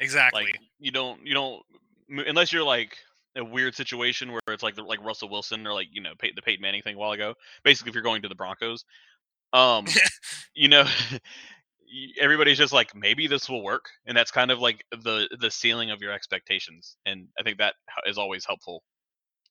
exactly. 0.00 0.44
Like 0.44 0.60
you 0.78 0.90
don't 0.90 1.24
you 1.24 1.34
don't 1.34 1.62
unless 2.26 2.52
you're 2.52 2.64
like 2.64 2.96
a 3.36 3.44
weird 3.44 3.74
situation 3.74 4.30
where 4.32 4.40
it's 4.48 4.62
like 4.62 4.74
the, 4.74 4.82
like 4.82 5.02
Russell 5.04 5.28
Wilson 5.28 5.66
or 5.66 5.72
like 5.74 5.88
you 5.92 6.00
know 6.02 6.12
Pey- 6.18 6.32
the 6.34 6.42
Peyton 6.42 6.62
Manning 6.62 6.82
thing 6.82 6.94
a 6.96 6.98
while 6.98 7.12
ago. 7.12 7.34
Basically, 7.64 7.90
if 7.90 7.94
you're 7.94 8.02
going 8.04 8.22
to 8.22 8.28
the 8.28 8.34
Broncos, 8.34 8.84
um, 9.52 9.86
you 10.54 10.68
know, 10.68 10.84
everybody's 12.20 12.58
just 12.58 12.72
like 12.72 12.94
maybe 12.94 13.26
this 13.26 13.48
will 13.48 13.62
work, 13.62 13.86
and 14.06 14.16
that's 14.16 14.30
kind 14.30 14.50
of 14.50 14.58
like 14.60 14.84
the 14.90 15.28
the 15.40 15.50
ceiling 15.50 15.90
of 15.90 16.00
your 16.00 16.12
expectations. 16.12 16.96
And 17.06 17.28
I 17.38 17.42
think 17.42 17.58
that 17.58 17.74
is 18.06 18.18
always 18.18 18.44
helpful, 18.44 18.82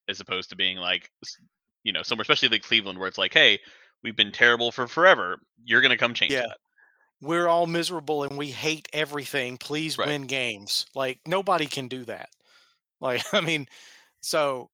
as 0.07 0.19
opposed 0.19 0.49
to 0.49 0.55
being 0.55 0.77
like 0.77 1.09
you 1.83 1.93
know 1.93 2.03
somewhere, 2.03 2.23
especially 2.23 2.49
like 2.49 2.63
Cleveland, 2.63 2.99
where 2.99 3.07
it's 3.07 3.17
like, 3.17 3.33
hey, 3.33 3.59
we've 4.03 4.15
been 4.15 4.31
terrible 4.31 4.71
for 4.71 4.87
forever. 4.87 5.37
You're 5.63 5.81
gonna 5.81 5.97
come 5.97 6.13
change 6.13 6.33
Yeah. 6.33 6.41
that. 6.47 6.57
We're 7.23 7.47
all 7.47 7.67
miserable 7.67 8.23
and 8.23 8.35
we 8.35 8.47
hate 8.49 8.87
everything. 8.93 9.57
Please 9.57 9.95
Right. 9.97 10.07
win 10.07 10.23
games. 10.23 10.87
Like 10.95 11.19
nobody 11.27 11.67
can 11.67 11.87
do 11.87 12.03
that. 12.05 12.29
Like 13.01 13.23
I 13.33 13.41
mean, 13.41 13.67
so 14.21 14.69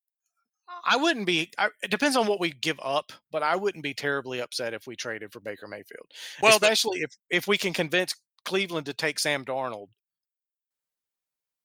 I 0.85 0.97
wouldn't 0.97 1.25
be. 1.25 1.49
I, 1.57 1.69
it 1.81 1.89
depends 1.89 2.15
on 2.17 2.27
what 2.27 2.39
we 2.39 2.51
give 2.51 2.79
up, 2.83 3.11
but 3.31 3.41
I 3.41 3.55
wouldn't 3.55 3.83
be 3.83 3.93
terribly 3.93 4.41
upset 4.41 4.73
if 4.73 4.85
we 4.85 4.95
traded 4.95 5.31
for 5.31 5.39
Baker 5.39 5.67
Mayfield. 5.67 6.11
well, 6.41 6.51
especially 6.53 6.99
if 7.01 7.11
if 7.29 7.47
we 7.47 7.57
can 7.57 7.73
convince 7.73 8.13
Cleveland 8.45 8.85
to 8.87 8.93
take 8.93 9.17
Sam 9.19 9.43
Darnold. 9.45 9.87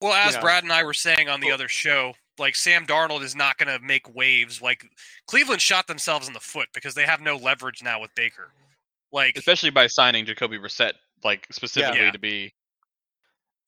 well, 0.01 0.12
as 0.14 0.35
know. 0.35 0.40
Brad 0.40 0.62
and 0.64 0.72
I 0.72 0.85
were 0.85 0.94
saying 0.94 1.29
on 1.29 1.40
the 1.40 1.46
Well- 1.48 1.55
other 1.55 1.68
show, 1.68 2.14
like 2.38 2.57
Sam 2.57 2.87
Darnold 2.87 3.22
is 3.22 3.37
not 3.37 3.59
going 3.59 3.68
to 3.79 3.85
make 3.85 4.12
waves. 4.14 4.61
Like 4.62 4.85
Cleveland 5.27 5.61
shot 5.61 5.87
themselves 5.87 6.27
in 6.27 6.35
the 6.35 6.40
foot 6.40 6.68
because 6.75 6.94
they 6.94 7.05
have 7.07 7.20
no 7.20 7.37
leverage 7.37 7.83
now 7.83 8.01
with 8.01 8.14
Baker. 8.14 8.53
Like, 9.12 9.37
especially 9.37 9.70
by 9.70 9.87
signing 9.88 10.25
Jacoby 10.25 10.59
Brissett, 10.59 10.92
like 11.22 11.46
specifically 11.53 12.01
Yeah. 12.01 12.11
to 12.12 12.18
be 12.18 12.55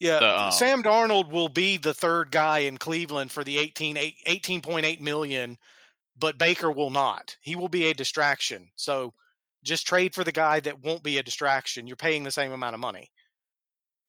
Yeah, 0.01 0.19
The, 0.19 0.41
um, 0.41 0.53
Sam 0.53 0.83
Darnold 0.83 1.31
will 1.31 1.49
be 1.49 1.77
the 1.77 1.95
third 1.95 2.31
guy 2.31 2.61
in 2.61 2.77
Cleveland 2.79 3.31
for 3.31 3.45
the 3.45 3.59
18, 3.59 3.97
eight- 3.97 4.17
18.8 4.27 5.01
million, 5.01 5.57
but 6.19 6.37
Baker 6.39 6.71
will 6.71 6.91
not. 6.91 7.37
He 7.41 7.57
will 7.57 7.69
be 7.69 7.87
a 7.87 7.95
distraction. 7.95 8.71
So 8.77 9.15
just 9.63 9.87
trade 9.87 10.15
for 10.15 10.25
the 10.25 10.33
guy 10.33 10.61
that 10.61 10.81
won't 10.81 11.03
be 11.03 11.19
a 11.19 11.23
distraction. 11.23 11.87
You're 11.87 11.97
paying 11.97 12.23
the 12.25 12.31
same 12.31 12.53
amount 12.53 12.75
of 12.75 12.81
money. 12.81 13.11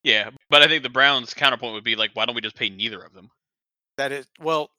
yeah. 0.04 0.30
But 0.50 0.62
I 0.62 0.68
think 0.68 0.84
the 0.84 0.90
Browns' 0.90 1.34
counterpoint 1.34 1.74
would 1.74 1.84
be 1.84 1.96
like, 1.96 2.12
why 2.14 2.26
don't 2.26 2.36
we 2.36 2.42
just 2.42 2.56
pay 2.58 2.70
neither 2.70 3.02
of 3.02 3.14
them? 3.14 3.30
That 3.98 4.12
is 4.12 4.28
well, 4.40 4.70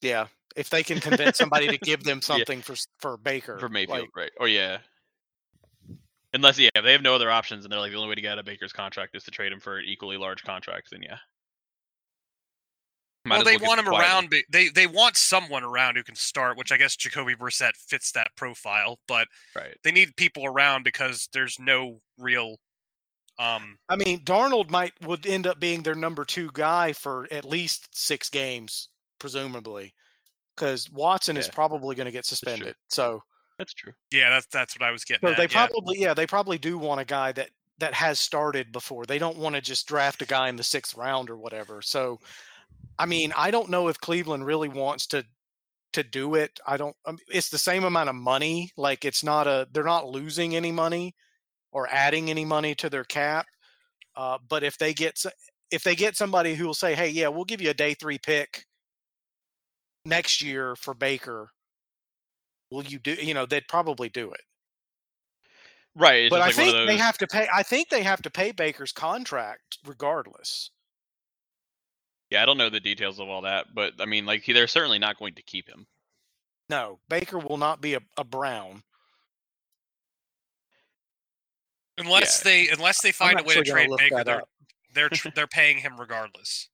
yeah. 0.00 0.26
If 0.56 0.70
they 0.70 0.82
can 0.84 1.00
convince 1.00 1.36
somebody 1.38 1.66
to 1.68 1.76
give 1.78 2.04
them 2.04 2.22
something 2.22 2.62
for 2.62 2.76
for 3.00 3.16
Baker 3.16 3.58
for 3.58 3.68
Mayfield, 3.68 3.98
like, 4.00 4.16
right? 4.16 4.30
Or 4.38 4.46
yeah. 4.46 4.78
Unless 6.34 6.58
yeah, 6.58 6.70
if 6.74 6.84
they 6.84 6.92
have 6.92 7.02
no 7.02 7.14
other 7.14 7.30
options 7.30 7.64
and 7.64 7.72
they're 7.72 7.78
like 7.78 7.92
the 7.92 7.96
only 7.96 8.08
way 8.08 8.16
to 8.16 8.20
get 8.20 8.32
out 8.32 8.38
of 8.40 8.44
Baker's 8.44 8.72
contract 8.72 9.14
is 9.14 9.22
to 9.22 9.30
trade 9.30 9.52
him 9.52 9.60
for 9.60 9.78
an 9.78 9.84
equally 9.86 10.16
large 10.16 10.42
contract, 10.42 10.88
then 10.90 11.00
yeah. 11.00 11.18
Might 13.24 13.36
well, 13.36 13.44
they 13.44 13.56
get 13.56 13.66
want 13.66 13.78
him 13.78 13.86
quietly. 13.86 14.04
around. 14.04 14.34
They 14.50 14.68
they 14.68 14.86
want 14.88 15.16
someone 15.16 15.62
around 15.62 15.96
who 15.96 16.02
can 16.02 16.16
start, 16.16 16.58
which 16.58 16.72
I 16.72 16.76
guess 16.76 16.96
Jacoby 16.96 17.36
Brissett 17.36 17.76
fits 17.76 18.10
that 18.12 18.28
profile. 18.36 18.98
But 19.06 19.28
right? 19.56 19.76
they 19.84 19.92
need 19.92 20.16
people 20.16 20.44
around 20.44 20.82
because 20.82 21.28
there's 21.32 21.56
no 21.58 22.00
real. 22.18 22.56
Um, 23.38 23.78
I 23.88 23.96
mean, 23.96 24.24
Darnold 24.24 24.70
might 24.70 24.92
would 25.02 25.26
end 25.26 25.46
up 25.46 25.60
being 25.60 25.82
their 25.82 25.94
number 25.94 26.24
two 26.24 26.50
guy 26.52 26.92
for 26.92 27.28
at 27.30 27.44
least 27.44 27.88
six 27.92 28.28
games, 28.28 28.90
presumably, 29.20 29.94
because 30.56 30.90
Watson 30.90 31.36
is 31.36 31.48
probably 31.48 31.94
going 31.94 32.06
to 32.06 32.12
get 32.12 32.26
suspended. 32.26 32.74
So 32.88 33.22
That's 33.58 33.74
true. 33.74 33.92
yeah, 34.10 34.30
that's 34.30 34.46
that's 34.46 34.74
what 34.78 34.86
I 34.86 34.90
was 34.90 35.04
getting 35.04 35.28
So 35.28 35.32
at. 35.32 35.36
they 35.36 35.46
probably, 35.48 35.98
yeah, 36.00 36.14
they 36.14 36.26
probably 36.26 36.58
do 36.58 36.76
want 36.78 37.00
a 37.00 37.04
guy 37.04 37.32
that 37.32 37.50
that 37.78 37.94
has 37.94 38.18
started 38.18 38.72
before. 38.72 39.04
They 39.04 39.18
don't 39.18 39.36
want 39.38 39.54
to 39.56 39.60
just 39.60 39.86
draft 39.86 40.22
a 40.22 40.26
guy 40.26 40.48
in 40.48 40.56
the 40.56 40.62
sixth 40.62 40.96
round 40.96 41.30
or 41.30 41.36
whatever. 41.36 41.82
So, 41.82 42.20
I 42.98 43.06
mean, 43.06 43.32
I 43.36 43.50
don't 43.50 43.70
know 43.70 43.88
if 43.88 43.98
Cleveland 44.00 44.46
really 44.46 44.68
wants 44.68 45.06
to 45.08 45.24
to 45.92 46.02
do 46.02 46.34
it. 46.34 46.58
I 46.66 46.76
don't. 46.76 46.96
Um, 47.06 47.18
it's 47.28 47.48
the 47.50 47.58
same 47.58 47.84
amount 47.84 48.08
of 48.08 48.16
money. 48.16 48.70
Like 48.76 49.04
it's 49.04 49.22
not 49.22 49.46
a. 49.46 49.68
They're 49.72 49.84
not 49.84 50.08
losing 50.08 50.56
any 50.56 50.72
money 50.72 51.14
or 51.72 51.88
adding 51.90 52.30
any 52.30 52.44
money 52.44 52.74
to 52.76 52.90
their 52.90 53.04
cap. 53.04 53.46
Uh, 54.16 54.38
but 54.48 54.62
if 54.62 54.78
they 54.78 54.94
get 54.94 55.20
if 55.70 55.82
they 55.82 55.94
get 55.96 56.16
somebody 56.16 56.54
who 56.54 56.66
will 56.66 56.74
say, 56.74 56.94
"Hey, 56.94 57.08
yeah, 57.08 57.28
we'll 57.28 57.44
give 57.44 57.60
you 57.60 57.70
a 57.70 57.74
day 57.74 57.94
three 57.94 58.18
pick 58.18 58.64
next 60.04 60.42
year 60.42 60.76
for 60.76 60.94
Baker," 60.94 61.50
will 62.70 62.84
you 62.84 62.98
do? 62.98 63.14
You 63.14 63.34
know, 63.34 63.46
they'd 63.46 63.68
probably 63.68 64.08
do 64.08 64.32
it 64.32 64.40
Right. 65.96 66.28
But 66.28 66.40
I 66.40 66.46
like 66.46 66.54
think 66.54 66.74
one 66.74 66.86
they 66.86 66.96
have 66.96 67.18
to 67.18 67.26
pay. 67.26 67.46
I 67.52 67.62
think 67.62 67.88
they 67.88 68.02
have 68.02 68.22
to 68.22 68.30
pay 68.30 68.52
Baker's 68.52 68.92
contract 68.92 69.78
regardless. 69.86 70.70
Yeah, 72.30 72.42
I 72.42 72.46
don't 72.46 72.58
know 72.58 72.70
the 72.70 72.80
details 72.80 73.20
of 73.20 73.28
all 73.28 73.42
that, 73.42 73.66
but 73.74 73.94
I 74.00 74.06
mean, 74.06 74.26
like 74.26 74.44
they're 74.44 74.66
certainly 74.66 74.98
not 74.98 75.18
going 75.18 75.34
to 75.34 75.42
keep 75.42 75.68
him. 75.68 75.86
No, 76.68 76.98
Baker 77.08 77.38
will 77.38 77.58
not 77.58 77.80
be 77.80 77.94
a, 77.94 78.00
a 78.16 78.24
Brown. 78.24 78.82
unless 81.96 82.40
they 82.40 82.68
unless 82.68 83.00
they 83.02 83.12
find 83.12 83.38
a 83.38 83.44
way 83.44 83.54
to 83.54 83.62
trade 83.62 83.90
Baker, 83.96 84.24
they're 84.24 84.42
they're 84.94 85.08
tr- 85.10 85.28
they're 85.36 85.46
paying 85.46 85.78
him 85.78 86.00
regardless. 86.00 86.68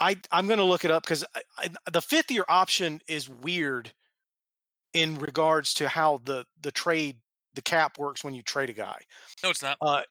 I 0.00 0.16
I'm 0.32 0.46
going 0.46 0.60
to 0.60 0.64
look 0.64 0.86
it 0.86 0.90
up 0.90 1.02
because 1.02 1.26
the 1.92 2.00
fifth 2.00 2.30
year 2.30 2.44
option 2.48 3.02
is 3.06 3.28
weird 3.28 3.92
in 4.94 5.18
regards 5.18 5.74
to 5.74 5.88
how 5.88 6.20
the 6.24 6.44
the 6.62 6.72
trade 6.72 7.16
the 7.54 7.62
cap 7.62 7.98
works 7.98 8.24
when 8.24 8.34
you 8.34 8.42
trade 8.42 8.70
a 8.70 8.72
guy. 8.72 8.98
No, 9.42 9.50
it's 9.50 9.62
not. 9.62 9.76
Uh, 9.80 10.02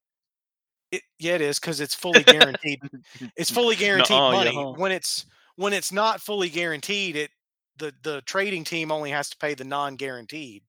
it, 0.92 1.02
yeah, 1.20 1.34
it 1.34 1.42
is 1.42 1.60
because 1.60 1.82
it's 1.82 1.96
fully 1.96 2.24
guaranteed. 2.24 2.80
it's 3.36 3.50
fully 3.52 3.76
guaranteed 3.76 4.16
Nuh-uh, 4.16 4.32
money. 4.32 4.52
yeah. 4.54 4.74
When 4.78 4.92
it's 4.92 5.26
when 5.56 5.74
it's 5.74 5.92
not 5.92 6.22
fully 6.22 6.50
guaranteed, 6.50 7.16
it 7.16 7.32
the 7.78 7.94
the 8.04 8.22
trading 8.22 8.64
team 8.64 8.92
only 8.92 9.10
has 9.10 9.30
to 9.30 9.38
pay 9.38 9.56
the 9.56 9.64
non 9.64 9.96
guaranteed. 9.96 10.64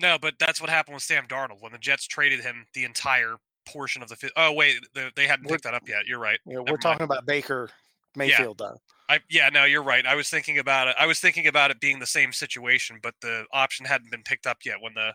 No, 0.00 0.18
but 0.20 0.34
that's 0.38 0.60
what 0.60 0.68
happened 0.68 0.94
with 0.94 1.04
Sam 1.04 1.26
Darnold 1.26 1.60
when 1.62 1.72
the 1.72 1.78
Jets 1.78 2.06
traded 2.06 2.40
him 2.40 2.66
the 2.74 2.84
entire 2.84 3.36
portion 3.66 4.02
of 4.02 4.08
the. 4.08 4.30
Oh 4.36 4.52
wait, 4.52 4.76
the, 4.94 5.10
they 5.16 5.26
hadn't 5.26 5.46
We're- 5.46 5.54
picked 5.54 5.64
that 5.64 5.74
up 5.74 5.88
yet. 5.88 6.06
You're 6.06 6.18
right. 6.18 6.38
Never 6.44 6.62
we're 6.62 6.66
mind. 6.72 6.82
talking 6.82 7.04
about 7.04 7.24
Baker 7.26 7.70
Mayfield 8.14 8.58
though. 8.58 8.76
I 9.08 9.20
yeah, 9.30 9.48
no, 9.50 9.64
you're 9.64 9.82
right. 9.82 10.04
I 10.04 10.14
was 10.16 10.28
thinking 10.30 10.58
about 10.58 10.88
it. 10.88 10.96
I 10.98 11.06
was 11.06 11.20
thinking 11.20 11.46
about 11.46 11.70
it 11.70 11.80
being 11.80 11.98
the 12.00 12.06
same 12.06 12.32
situation, 12.32 12.98
but 13.02 13.14
the 13.20 13.46
option 13.52 13.86
hadn't 13.86 14.10
been 14.10 14.22
picked 14.24 14.46
up 14.46 14.58
yet 14.64 14.80
when 14.80 14.94
the 14.94 15.14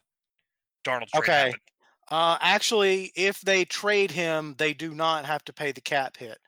Darnold 0.86 1.10
trade 1.10 1.32
Okay. 1.32 1.32
happened. 1.34 1.62
Uh, 2.10 2.38
actually, 2.42 3.12
if 3.16 3.40
they 3.42 3.64
trade 3.66 4.12
him, 4.12 4.56
they 4.58 4.74
do 4.74 4.94
not 4.94 5.26
have 5.26 5.44
to 5.46 5.54
pay 5.54 5.72
the 5.72 5.82
cap 5.82 6.18
hit. 6.18 6.40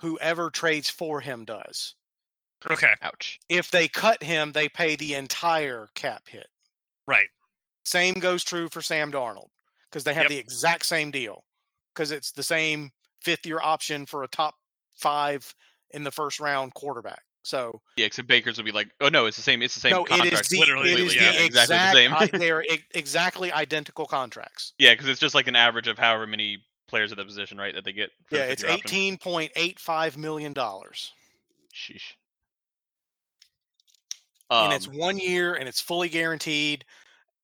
Whoever 0.00 0.50
trades 0.50 0.90
for 0.90 1.20
him 1.22 1.44
does. 1.44 1.96
Okay, 2.70 2.94
Ouch. 3.02 3.38
If 3.50 3.70
they 3.70 3.86
cut 3.86 4.22
him, 4.22 4.52
they 4.52 4.70
pay 4.70 4.96
the 4.96 5.12
entire 5.12 5.88
cap 5.94 6.28
hit. 6.28 6.48
right. 7.06 7.28
Same 7.84 8.14
goes 8.14 8.44
true 8.44 8.68
for 8.68 8.80
Sam 8.82 9.10
Darnold 9.12 9.50
because 9.90 10.04
they 10.04 10.14
have 10.14 10.26
Yep. 10.26 10.28
the 10.28 10.38
exact 10.38 10.86
same 10.86 11.10
deal 11.10 11.44
because 11.94 12.10
it's 12.10 12.32
the 12.32 12.42
same 12.42 12.90
fifth 13.22 13.44
year 13.46 13.60
option 13.60 14.06
for 14.06 14.22
a 14.22 14.28
top 14.28 14.54
five 14.94 15.54
in 15.92 16.04
the 16.04 16.10
first 16.10 16.40
round 16.40 16.74
quarterback. 16.74 17.22
So 17.42 17.80
Yeah, 17.96 18.06
except 18.06 18.28
Baker's 18.28 18.58
would 18.58 18.66
be 18.66 18.72
like, 18.72 18.90
oh 19.00 19.08
no, 19.08 19.26
it's 19.26 19.36
the 19.36 19.42
same. 19.42 19.62
It's 19.62 19.74
the 19.74 19.80
same 19.80 19.92
no, 19.92 20.04
it 20.04 20.08
contract. 20.08 20.40
is 20.42 20.48
the, 20.48 20.58
literally, 20.58 20.92
it 20.92 20.98
is 21.00 21.14
yeah, 21.14 21.32
the 21.32 21.44
exactly 21.44 21.76
the 21.78 21.84
exact, 21.84 21.94
same. 21.94 22.12
i- 22.14 22.26
they 22.38 22.50
are 22.50 22.64
exactly 22.94 23.50
identical 23.52 24.06
contracts. 24.06 24.74
yeah, 24.78 24.92
because 24.92 25.08
it's 25.08 25.20
just 25.20 25.34
like 25.34 25.46
an 25.48 25.56
average 25.56 25.88
of 25.88 25.98
however 25.98 26.26
many 26.26 26.62
players 26.88 27.12
at 27.12 27.18
the 27.18 27.24
position, 27.24 27.56
right? 27.56 27.74
That 27.74 27.84
they 27.84 27.92
get. 27.92 28.10
Yeah, 28.30 28.40
it's 28.42 28.64
eighteen 28.64 29.16
point 29.16 29.52
eight 29.56 29.78
five 29.78 30.18
million 30.18 30.52
dollars, 30.52 31.12
Sheesh. 31.74 32.12
and 34.50 34.72
it's 34.72 34.86
Um, 34.88 34.96
one 34.96 35.18
year, 35.18 35.54
and 35.54 35.68
it's 35.68 35.80
fully 35.80 36.08
guaranteed. 36.08 36.84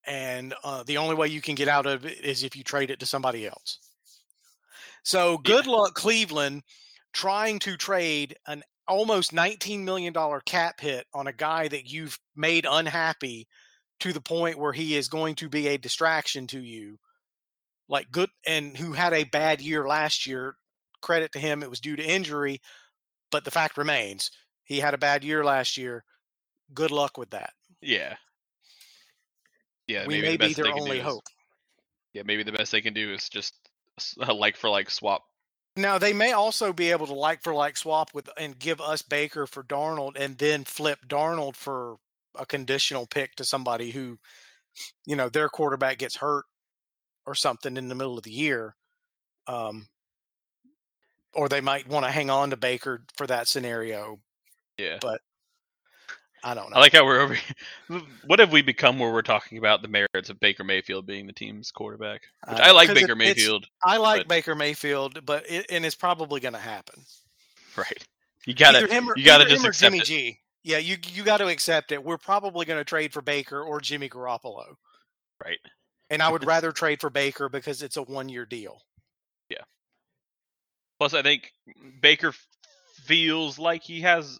And 0.05 0.53
uh, 0.63 0.83
the 0.83 0.97
only 0.97 1.15
way 1.15 1.27
you 1.27 1.41
can 1.41 1.55
get 1.55 1.67
out 1.67 1.85
of 1.85 2.05
it 2.05 2.23
is 2.23 2.43
if 2.43 2.55
you 2.55 2.63
trade 2.63 2.91
it 2.91 2.99
to 3.01 3.05
somebody 3.05 3.45
else. 3.45 3.79
So 5.03 5.37
good 5.39 5.67
luck, 5.67 5.95
Cleveland, 5.95 6.63
trying 7.17 7.57
to 7.57 7.75
trade 7.75 8.35
an 8.45 8.61
almost 8.87 9.33
nineteen 9.33 9.83
million 9.83 10.13
dollar 10.13 10.39
cap 10.41 10.79
hit 10.79 11.05
on 11.15 11.25
a 11.25 11.33
guy 11.33 11.67
that 11.67 11.91
you've 11.91 12.19
made 12.35 12.65
unhappy 12.69 13.47
to 14.01 14.13
the 14.13 14.21
point 14.21 14.59
where 14.59 14.71
he 14.73 14.95
is 14.95 15.07
going 15.09 15.33
to 15.33 15.49
be 15.49 15.67
a 15.67 15.77
distraction 15.77 16.45
to 16.45 16.59
you. 16.61 16.99
Like 17.89 18.11
good 18.11 18.29
and 18.45 18.77
who 18.77 18.93
had 18.93 19.13
a 19.13 19.23
bad 19.23 19.61
year 19.61 19.87
last 19.87 20.27
year. 20.27 20.55
Credit 21.01 21.31
to 21.31 21.39
him, 21.39 21.63
it 21.63 21.69
was 21.69 21.79
due 21.79 21.95
to 21.95 22.03
injury, 22.03 22.59
but 23.31 23.43
the 23.45 23.51
fact 23.51 23.77
remains 23.77 24.29
he 24.65 24.79
had 24.79 24.93
a 24.93 24.97
bad 24.99 25.23
year 25.23 25.43
last 25.43 25.77
year. 25.77 26.03
Good 26.73 26.91
luck 26.91 27.17
with 27.17 27.31
that. 27.31 27.51
yeah. 27.81 28.15
Yeah, 29.87 30.05
we 30.05 30.15
maybe 30.15 30.21
may 30.27 30.31
the 30.33 30.37
be 30.37 30.45
best 30.47 30.57
their 30.57 30.73
only 30.73 30.97
is- 30.97 31.03
hope. 31.03 31.23
yeah, 32.13 32.23
maybe 32.25 32.43
the 32.43 32.51
best 32.51 32.71
they 32.73 32.81
can 32.81 32.93
do 32.93 33.13
is 33.13 33.29
just 33.29 33.53
like 34.17 34.57
for 34.57 34.69
like 34.69 34.89
swap. 34.91 35.23
Now 35.77 35.97
they 35.97 36.13
may 36.13 36.31
also 36.31 36.73
be 36.73 36.91
able 36.91 37.07
to 37.07 37.13
like 37.13 37.41
for 37.41 37.53
like 37.53 37.77
swap 37.77 38.13
with 38.13 38.29
and 38.37 38.57
give 38.57 38.81
us 38.81 39.01
Baker 39.01 39.45
for 39.45 39.63
Darnold 39.63 40.17
and 40.17 40.37
then 40.37 40.63
flip 40.63 40.99
Darnold 41.07 41.55
for 41.55 41.97
a 42.37 42.45
conditional 42.45 43.05
pick 43.05 43.35
to 43.35 43.45
somebody 43.45 43.91
who, 43.91 44.17
you 45.05 45.15
know, 45.15 45.29
their 45.29 45.49
quarterback 45.49 45.99
gets 45.99 46.17
hurt 46.17 46.45
or 47.25 47.35
something 47.35 47.77
in 47.77 47.89
the 47.89 47.95
middle 47.95 48.17
of 48.17 48.23
the 48.23 48.31
year. 48.31 48.75
Um, 49.47 49.87
or 51.33 51.47
they 51.47 51.61
might 51.61 51.87
want 51.87 52.05
to 52.05 52.11
hang 52.11 52.29
on 52.29 52.49
to 52.49 52.57
Baker 52.57 53.03
for 53.15 53.27
that 53.27 53.47
scenario. 53.47 54.19
Yeah. 54.77 54.97
But 54.99 55.21
I 56.43 56.53
don't 56.53 56.69
know. 56.69 56.75
I 56.77 56.79
like 56.79 56.93
how 56.93 57.03
we're 57.05 57.19
over. 57.19 57.37
what 58.27 58.39
have 58.39 58.51
we 58.51 58.61
become 58.61 58.99
where 58.99 59.11
we're 59.11 59.21
talking 59.23 59.57
about 59.57 59.81
the 59.81 59.87
merits 59.87 60.29
of 60.29 60.39
Baker 60.39 60.63
Mayfield 60.63 61.05
being 61.05 61.25
the 61.27 61.33
team's 61.33 61.71
quarterback? 61.71 62.21
Which 62.47 62.59
Uh, 62.59 62.63
I 62.63 62.71
like 62.71 62.89
Baker 62.89 63.13
it's- 63.13 63.17
Mayfield, 63.17 63.65
I 63.83 63.97
like 63.97 64.21
but- 64.21 64.27
Baker 64.27 64.55
Mayfield, 64.55 65.25
but 65.25 65.49
it, 65.49 65.65
and 65.69 65.85
it's 65.85 65.95
probably 65.95 66.39
going 66.39 66.53
to 66.53 66.59
happen. 66.59 67.03
right? 67.75 68.05
You 68.45 68.53
him 68.55 69.09
or, 69.09 69.17
you 69.17 69.25
gotta 69.25 69.43
just 69.45 69.63
him 69.63 69.69
accept 69.69 69.91
Jimmy 69.91 69.99
it. 69.99 70.05
G. 70.05 70.39
Yeah, 70.63 70.77
you 70.77 70.97
you 71.11 71.23
got 71.23 71.37
to 71.37 71.47
accept 71.47 71.91
it. 71.91 72.01
We're 72.03 72.17
probably 72.17 72.65
going 72.65 72.79
to 72.79 72.85
trade 72.85 73.11
for 73.13 73.21
Baker 73.21 73.61
or 73.61 73.81
Jimmy 73.81 74.07
Garoppolo, 74.09 74.75
right? 75.43 75.59
and 76.09 76.21
I 76.21 76.29
would 76.29 76.45
rather 76.47 76.71
trade 76.71 77.01
for 77.01 77.09
Baker 77.09 77.49
because 77.49 77.81
it's 77.81 77.97
a 77.97 78.03
one 78.03 78.29
year 78.29 78.45
deal. 78.45 78.81
Yeah. 79.49 79.63
Plus, 80.99 81.13
I 81.13 81.21
think 81.23 81.51
Baker 82.01 82.33
feels 83.03 83.59
like 83.59 83.83
he 83.83 84.01
has 84.01 84.39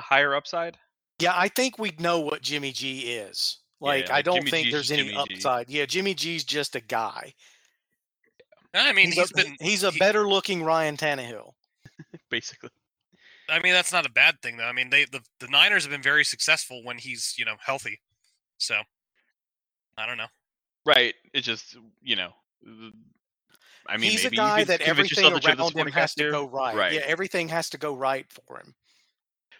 higher 0.00 0.34
upside. 0.34 0.78
Yeah, 1.18 1.32
I 1.34 1.48
think 1.48 1.78
we 1.78 1.92
know 1.98 2.20
what 2.20 2.42
Jimmy 2.42 2.72
G 2.72 3.00
is. 3.00 3.58
Like, 3.80 4.10
I 4.10 4.22
don't 4.22 4.36
Jimmy 4.36 4.50
think 4.50 4.64
G's 4.66 4.72
there's 4.72 4.88
just 4.88 4.98
any 4.98 5.08
Jimmy 5.10 5.24
G. 5.28 5.34
upside. 5.34 5.70
Yeah, 5.70 5.86
Jimmy 5.86 6.14
G's 6.14 6.44
just 6.44 6.76
a 6.76 6.80
guy. 6.80 7.34
I 8.74 8.92
mean, 8.92 9.06
he's, 9.06 9.16
he's 9.16 9.30
a, 9.30 9.34
been. 9.34 9.56
he's 9.60 9.84
a 9.84 9.90
he- 9.90 9.98
better 9.98 10.26
looking 10.28 10.62
Ryan 10.62 10.96
Tannehill. 10.96 11.52
Basically, 12.30 12.70
I 13.48 13.60
mean, 13.60 13.72
that's 13.72 13.92
not 13.92 14.04
a 14.06 14.10
bad 14.10 14.40
thing 14.42 14.56
though. 14.56 14.64
I 14.64 14.72
mean, 14.72 14.90
they 14.90 15.04
the 15.04 15.20
the 15.40 15.48
Niners 15.48 15.84
have 15.84 15.90
been 15.92 16.02
very 16.02 16.24
successful 16.24 16.82
when 16.84 16.98
he's 16.98 17.34
you 17.38 17.44
know 17.44 17.54
healthy. 17.64 18.00
So 18.58 18.74
I 19.96 20.06
don't 20.06 20.18
know. 20.18 20.26
right? 20.84 21.14
It's 21.32 21.46
just 21.46 21.76
you 22.02 22.16
know, 22.16 22.30
I 23.88 23.96
mean, 23.96 24.10
he's 24.10 24.20
a 24.20 24.24
maybe 24.24 24.36
you 24.36 24.42
guy 24.42 24.64
that 24.64 24.80
everything 24.82 25.24
yourself 25.24 25.34
that 25.34 25.44
you 25.44 25.48
have 25.48 25.58
the 25.58 25.78
around 25.78 25.88
him 25.88 25.92
has 25.92 26.14
to 26.14 26.30
go 26.30 26.48
right. 26.48 26.76
Right. 26.76 26.92
Yeah, 26.92 27.02
everything 27.06 27.48
has 27.48 27.70
to 27.70 27.78
go 27.78 27.94
right 27.94 28.26
for 28.30 28.58
him. 28.58 28.74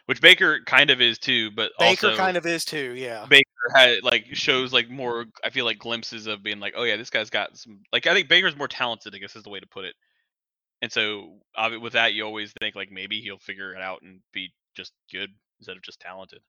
Which 0.06 0.20
Baker 0.20 0.60
kind 0.64 0.90
of 0.90 1.00
is 1.00 1.18
too, 1.18 1.50
but 1.50 1.72
Baker 1.78 2.06
also 2.06 2.16
kind 2.16 2.36
of 2.36 2.46
is 2.46 2.64
too. 2.64 2.94
Yeah. 2.96 3.26
Baker 3.28 3.44
had 3.74 4.02
like 4.02 4.26
shows 4.32 4.72
like 4.72 4.88
more. 4.88 5.26
I 5.44 5.50
feel 5.50 5.64
like 5.64 5.78
glimpses 5.78 6.26
of 6.26 6.42
being 6.42 6.60
like, 6.60 6.74
oh 6.76 6.84
yeah, 6.84 6.96
this 6.96 7.10
guy's 7.10 7.30
got 7.30 7.56
some. 7.56 7.80
Like 7.92 8.06
I 8.06 8.14
think 8.14 8.28
Baker's 8.28 8.56
more 8.56 8.68
talented. 8.68 9.14
I 9.14 9.18
guess 9.18 9.36
is 9.36 9.42
the 9.42 9.50
way 9.50 9.60
to 9.60 9.66
put 9.66 9.84
it. 9.84 9.94
And 10.82 10.92
so 10.92 11.38
with 11.80 11.94
that, 11.94 12.14
you 12.14 12.24
always 12.24 12.52
think 12.60 12.76
like 12.76 12.92
maybe 12.92 13.20
he'll 13.20 13.38
figure 13.38 13.74
it 13.74 13.82
out 13.82 14.02
and 14.02 14.20
be 14.32 14.52
just 14.76 14.92
good 15.10 15.30
instead 15.58 15.76
of 15.76 15.82
just 15.82 16.00
talented. 16.00 16.40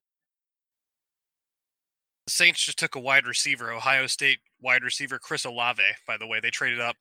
The 2.26 2.32
Saints 2.32 2.62
just 2.62 2.78
took 2.78 2.94
a 2.94 3.00
wide 3.00 3.26
receiver, 3.26 3.72
Ohio 3.72 4.06
State 4.06 4.38
wide 4.60 4.84
receiver 4.84 5.18
Chris 5.18 5.44
Olave. 5.44 5.82
By 6.06 6.16
the 6.18 6.26
way, 6.26 6.40
they 6.40 6.50
traded 6.50 6.80
up. 6.80 6.96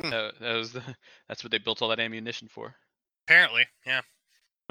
Hmm. 0.00 0.10
That, 0.10 0.34
that 0.40 0.54
was 0.54 0.72
the, 0.72 0.82
that's 1.28 1.44
what 1.44 1.50
they 1.50 1.58
built 1.58 1.82
all 1.82 1.88
that 1.88 2.00
ammunition 2.00 2.48
for. 2.48 2.76
Apparently, 3.26 3.66
yeah. 3.84 4.02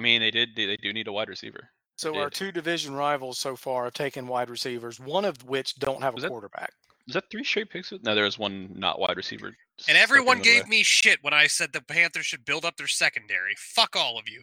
I 0.03 0.05
mean, 0.05 0.21
they 0.21 0.31
did. 0.31 0.49
They, 0.55 0.65
they 0.65 0.75
do 0.75 0.91
need 0.91 1.07
a 1.07 1.13
wide 1.13 1.29
receiver. 1.29 1.69
So 1.95 2.17
our 2.17 2.29
two 2.29 2.51
division 2.51 2.93
rivals 2.93 3.37
so 3.39 3.55
far 3.55 3.85
have 3.85 3.93
taken 3.93 4.27
wide 4.27 4.49
receivers, 4.49 4.99
one 4.99 5.23
of 5.23 5.41
which 5.47 5.75
don't 5.75 6.01
have 6.01 6.13
a 6.13 6.15
Was 6.15 6.23
that- 6.23 6.29
quarterback. 6.29 6.73
Is 7.07 7.13
that 7.15 7.25
three 7.31 7.43
straight 7.43 7.69
picks? 7.69 7.91
No, 8.03 8.15
there 8.15 8.23
was 8.23 8.37
one 8.39 8.69
not 8.75 8.97
wide 8.99 9.17
receiver. 9.17 9.53
And 9.89 9.97
everyone 9.97 10.37
the 10.37 10.43
middle 10.43 10.61
gave 10.61 10.67
me 10.69 10.83
shit 10.83 11.19
when 11.21 11.33
I 11.33 11.47
said 11.47 11.73
the 11.73 11.81
Panthers 11.81 12.25
should 12.25 12.45
build 12.45 12.63
up 12.63 12.77
their 12.77 12.87
secondary. 12.87 13.55
Fuck 13.57 13.95
all 13.97 14.17
of 14.17 14.27
you. 14.29 14.41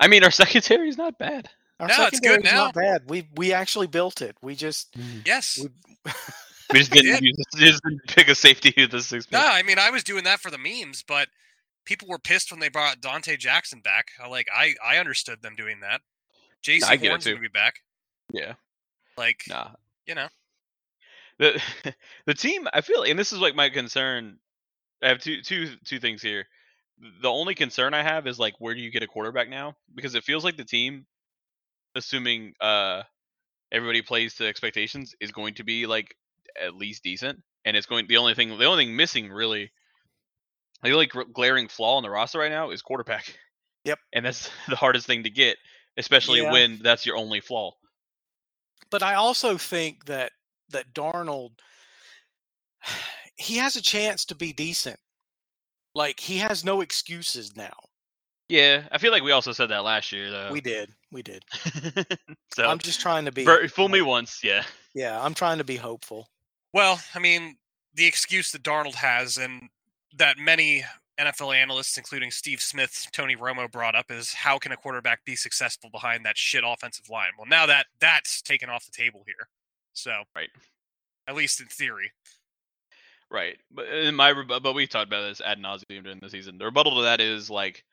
I 0.00 0.08
mean, 0.08 0.24
our 0.24 0.30
secondary 0.42 0.88
is 0.88 0.98
not 0.98 1.18
bad. 1.18 1.48
Our 1.80 1.86
No, 1.88 1.94
it's 2.06 2.20
good 2.20 2.44
secondary's 2.44 2.54
Not 2.54 2.74
bad. 2.74 3.02
We 3.08 3.28
we 3.36 3.52
actually 3.52 3.86
built 3.88 4.22
it. 4.22 4.36
We 4.42 4.54
just 4.56 4.92
mm. 4.98 5.24
Yes. 5.26 5.58
we, 5.60 5.68
We 6.72 6.78
just 6.80 6.90
didn't, 6.92 7.12
did. 7.14 7.22
use, 7.24 7.36
just 7.56 7.82
didn't 7.84 8.00
pick 8.08 8.28
a 8.28 8.34
safety 8.34 8.74
with 8.76 8.90
the 8.90 9.02
six. 9.02 9.30
No. 9.30 9.38
I 9.40 9.62
mean 9.62 9.78
I 9.78 9.90
was 9.90 10.02
doing 10.04 10.24
that 10.24 10.40
for 10.40 10.50
the 10.50 10.58
memes, 10.58 11.02
but 11.06 11.28
people 11.84 12.08
were 12.08 12.18
pissed 12.18 12.50
when 12.50 12.60
they 12.60 12.68
brought 12.68 13.00
Donte 13.00 13.38
Jackson 13.38 13.80
back. 13.80 14.08
Like 14.28 14.48
I 14.54 14.74
I 14.84 14.98
understood 14.98 15.42
them 15.42 15.54
doing 15.56 15.80
that. 15.80 16.00
Jaycee 16.62 16.84
I 16.84 16.96
Horn's 16.96 17.24
gonna 17.24 17.38
be 17.38 17.48
back. 17.48 17.74
Yeah, 18.32 18.54
Like 19.16 19.42
nah. 19.48 19.70
you 20.06 20.14
know. 20.14 20.28
the 21.38 21.60
the 22.26 22.34
team 22.34 22.68
i 22.72 22.80
feel 22.80 23.02
and 23.02 23.18
this 23.18 23.32
is 23.32 23.38
like 23.38 23.54
my 23.54 23.68
concern 23.68 24.38
i 25.02 25.08
have 25.08 25.18
two 25.18 25.42
two 25.42 25.70
two 25.84 25.98
things 25.98 26.22
here 26.22 26.46
the 27.20 27.28
only 27.28 27.54
concern 27.54 27.94
i 27.94 28.02
have 28.02 28.26
is 28.26 28.38
like 28.38 28.54
where 28.58 28.74
do 28.74 28.80
you 28.80 28.90
get 28.90 29.02
a 29.02 29.06
quarterback 29.06 29.48
now 29.48 29.74
because 29.94 30.14
it 30.14 30.24
feels 30.24 30.44
like 30.44 30.56
the 30.56 30.64
team 30.64 31.06
assuming 31.94 32.52
uh 32.60 33.02
everybody 33.72 34.02
plays 34.02 34.34
to 34.34 34.46
expectations 34.46 35.14
is 35.20 35.32
going 35.32 35.54
to 35.54 35.64
be 35.64 35.86
like 35.86 36.14
at 36.62 36.74
least 36.74 37.02
decent 37.02 37.40
and 37.64 37.76
it's 37.76 37.86
going 37.86 38.06
the 38.06 38.18
only 38.18 38.34
thing 38.34 38.56
the 38.58 38.66
only 38.66 38.84
thing 38.84 38.94
missing 38.94 39.30
really 39.30 39.72
the 40.82 40.92
only 40.92 41.06
gr- 41.06 41.22
glaring 41.32 41.68
flaw 41.68 41.98
in 41.98 42.02
the 42.02 42.10
roster 42.10 42.38
right 42.38 42.50
now 42.50 42.70
is 42.70 42.82
quarterback 42.82 43.36
Yep. 43.84 43.98
and 44.12 44.24
that's 44.24 44.50
the 44.68 44.76
hardest 44.76 45.06
thing 45.06 45.22
to 45.24 45.30
get 45.30 45.56
especially 45.96 46.40
Yeah. 46.42 46.52
when 46.52 46.78
that's 46.82 47.04
your 47.06 47.16
only 47.16 47.40
flaw 47.40 47.72
but 48.90 49.02
I 49.02 49.14
also 49.14 49.56
think 49.56 50.04
that 50.06 50.32
that 50.70 50.92
Darnold 50.94 51.52
he 53.36 53.56
has 53.56 53.76
a 53.76 53.82
chance 53.82 54.24
to 54.26 54.34
be 54.34 54.52
decent. 54.52 54.98
Like 55.94 56.20
he 56.20 56.38
has 56.38 56.64
no 56.64 56.80
excuses 56.80 57.56
now. 57.56 57.72
yeah 58.48 58.82
i 58.92 58.98
feel 58.98 59.12
like 59.12 59.22
we 59.22 59.32
also 59.32 59.52
said 59.52 59.68
that 59.70 59.84
last 59.84 60.12
year 60.12 60.30
though 60.30 60.50
We 60.52 60.60
did. 60.60 60.90
We 61.10 61.22
did. 61.22 61.44
so 62.54 62.64
I'm 62.66 62.78
just 62.78 63.00
trying 63.00 63.24
to 63.26 63.32
be 63.32 63.44
Ver- 63.44 63.68
fool 63.68 63.88
me 63.90 64.00
once, 64.00 64.40
yeah. 64.42 64.62
Yeah, 64.94 65.22
I'm 65.22 65.34
trying 65.34 65.58
to 65.58 65.64
be 65.64 65.76
hopeful. 65.76 66.28
Well, 66.72 66.98
I 67.14 67.18
mean, 67.18 67.56
the 67.94 68.06
excuse 68.06 68.50
that 68.52 68.62
Darnold 68.62 68.94
has 68.94 69.36
and 69.36 69.68
that 70.18 70.38
many 70.38 70.84
NFL 71.20 71.54
analysts, 71.54 71.98
including 71.98 72.30
Steve 72.30 72.60
Smith, 72.60 73.06
Tony 73.12 73.36
Romo, 73.36 73.70
brought 73.70 73.94
up 73.94 74.10
is 74.10 74.32
how 74.32 74.58
can 74.58 74.72
a 74.72 74.76
quarterback 74.76 75.24
be 75.24 75.36
successful 75.36 75.90
behind 75.90 76.24
that 76.24 76.38
shit 76.38 76.64
offensive 76.66 77.08
line? 77.10 77.30
Well, 77.38 77.48
now 77.48 77.66
that 77.66 77.86
that's 78.00 78.42
taken 78.42 78.70
off 78.70 78.84
the 78.84 78.92
table 78.92 79.22
here. 79.26 79.48
So, 79.92 80.22
Right. 80.34 80.48
At 81.28 81.36
least 81.36 81.60
in 81.60 81.68
theory. 81.68 82.10
Right. 83.30 83.56
But 83.70 83.86
uh, 83.86 83.96
in 83.96 84.14
my 84.14 84.32
but 84.32 84.74
we 84.74 84.86
talked 84.86 85.06
about 85.06 85.28
this 85.28 85.40
ad 85.40 85.58
nauseum 85.58 86.02
during 86.02 86.18
the 86.20 86.28
season. 86.28 86.58
The 86.58 86.64
rebuttal 86.64 86.96
to 86.96 87.02
that 87.02 87.20
is 87.20 87.48
like 87.48 87.84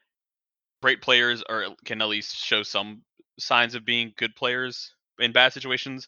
great 0.81 1.01
players 1.01 1.43
are 1.49 1.65
uh, 1.65 1.69
can 1.85 2.01
at 2.01 2.07
least 2.07 2.35
show 2.35 2.63
some 2.63 3.03
signs 3.37 3.75
of 3.75 3.85
being 3.85 4.13
good 4.17 4.35
players 4.35 4.93
in 5.19 5.31
bad 5.31 5.53
situations. 5.53 6.07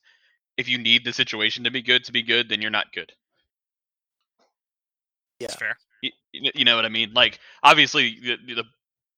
If 0.58 0.68
you 0.68 0.78
need 0.78 1.06
the 1.06 1.14
situation 1.14 1.64
to 1.64 1.72
be 1.72 1.82
good 1.82 2.04
to 2.06 2.12
be 2.12 2.24
good, 2.24 2.50
then 2.50 2.62
you're 2.62 2.72
not 2.72 2.92
good. 2.94 3.12
That's 5.40 5.56
fair. 5.56 5.78
You, 6.02 6.12
you 6.34 6.66
know 6.66 6.76
what 6.76 6.86
I 6.86 6.90
mean? 6.90 7.12
Like 7.14 7.40
obviously 7.64 8.18
the, 8.22 8.38
the 8.56 8.64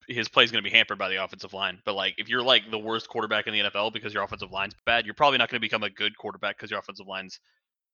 his 0.08 0.28
play 0.28 0.44
is 0.44 0.52
going 0.52 0.64
to 0.64 0.70
be 0.70 0.76
hampered 0.76 0.98
by 0.98 1.10
the 1.10 1.24
offensive 1.24 1.54
line, 1.54 1.80
but 1.86 1.96
like 1.96 2.16
if 2.18 2.28
you're 2.28 2.44
like 2.44 2.70
the 2.70 2.80
worst 2.80 3.08
quarterback 3.08 3.48
in 3.48 3.54
the 3.54 3.62
NFL 3.62 3.94
because 3.94 4.14
your 4.14 4.24
offensive 4.24 4.52
line's 4.52 4.76
bad, 4.86 5.06
you're 5.06 5.14
probably 5.14 5.38
not 5.38 5.50
going 5.50 5.60
to 5.60 5.66
become 5.66 5.84
a 5.84 5.90
good 5.90 6.18
quarterback 6.18 6.58
because 6.58 6.70
your 6.70 6.80
offensive 6.80 7.08
line's 7.08 7.40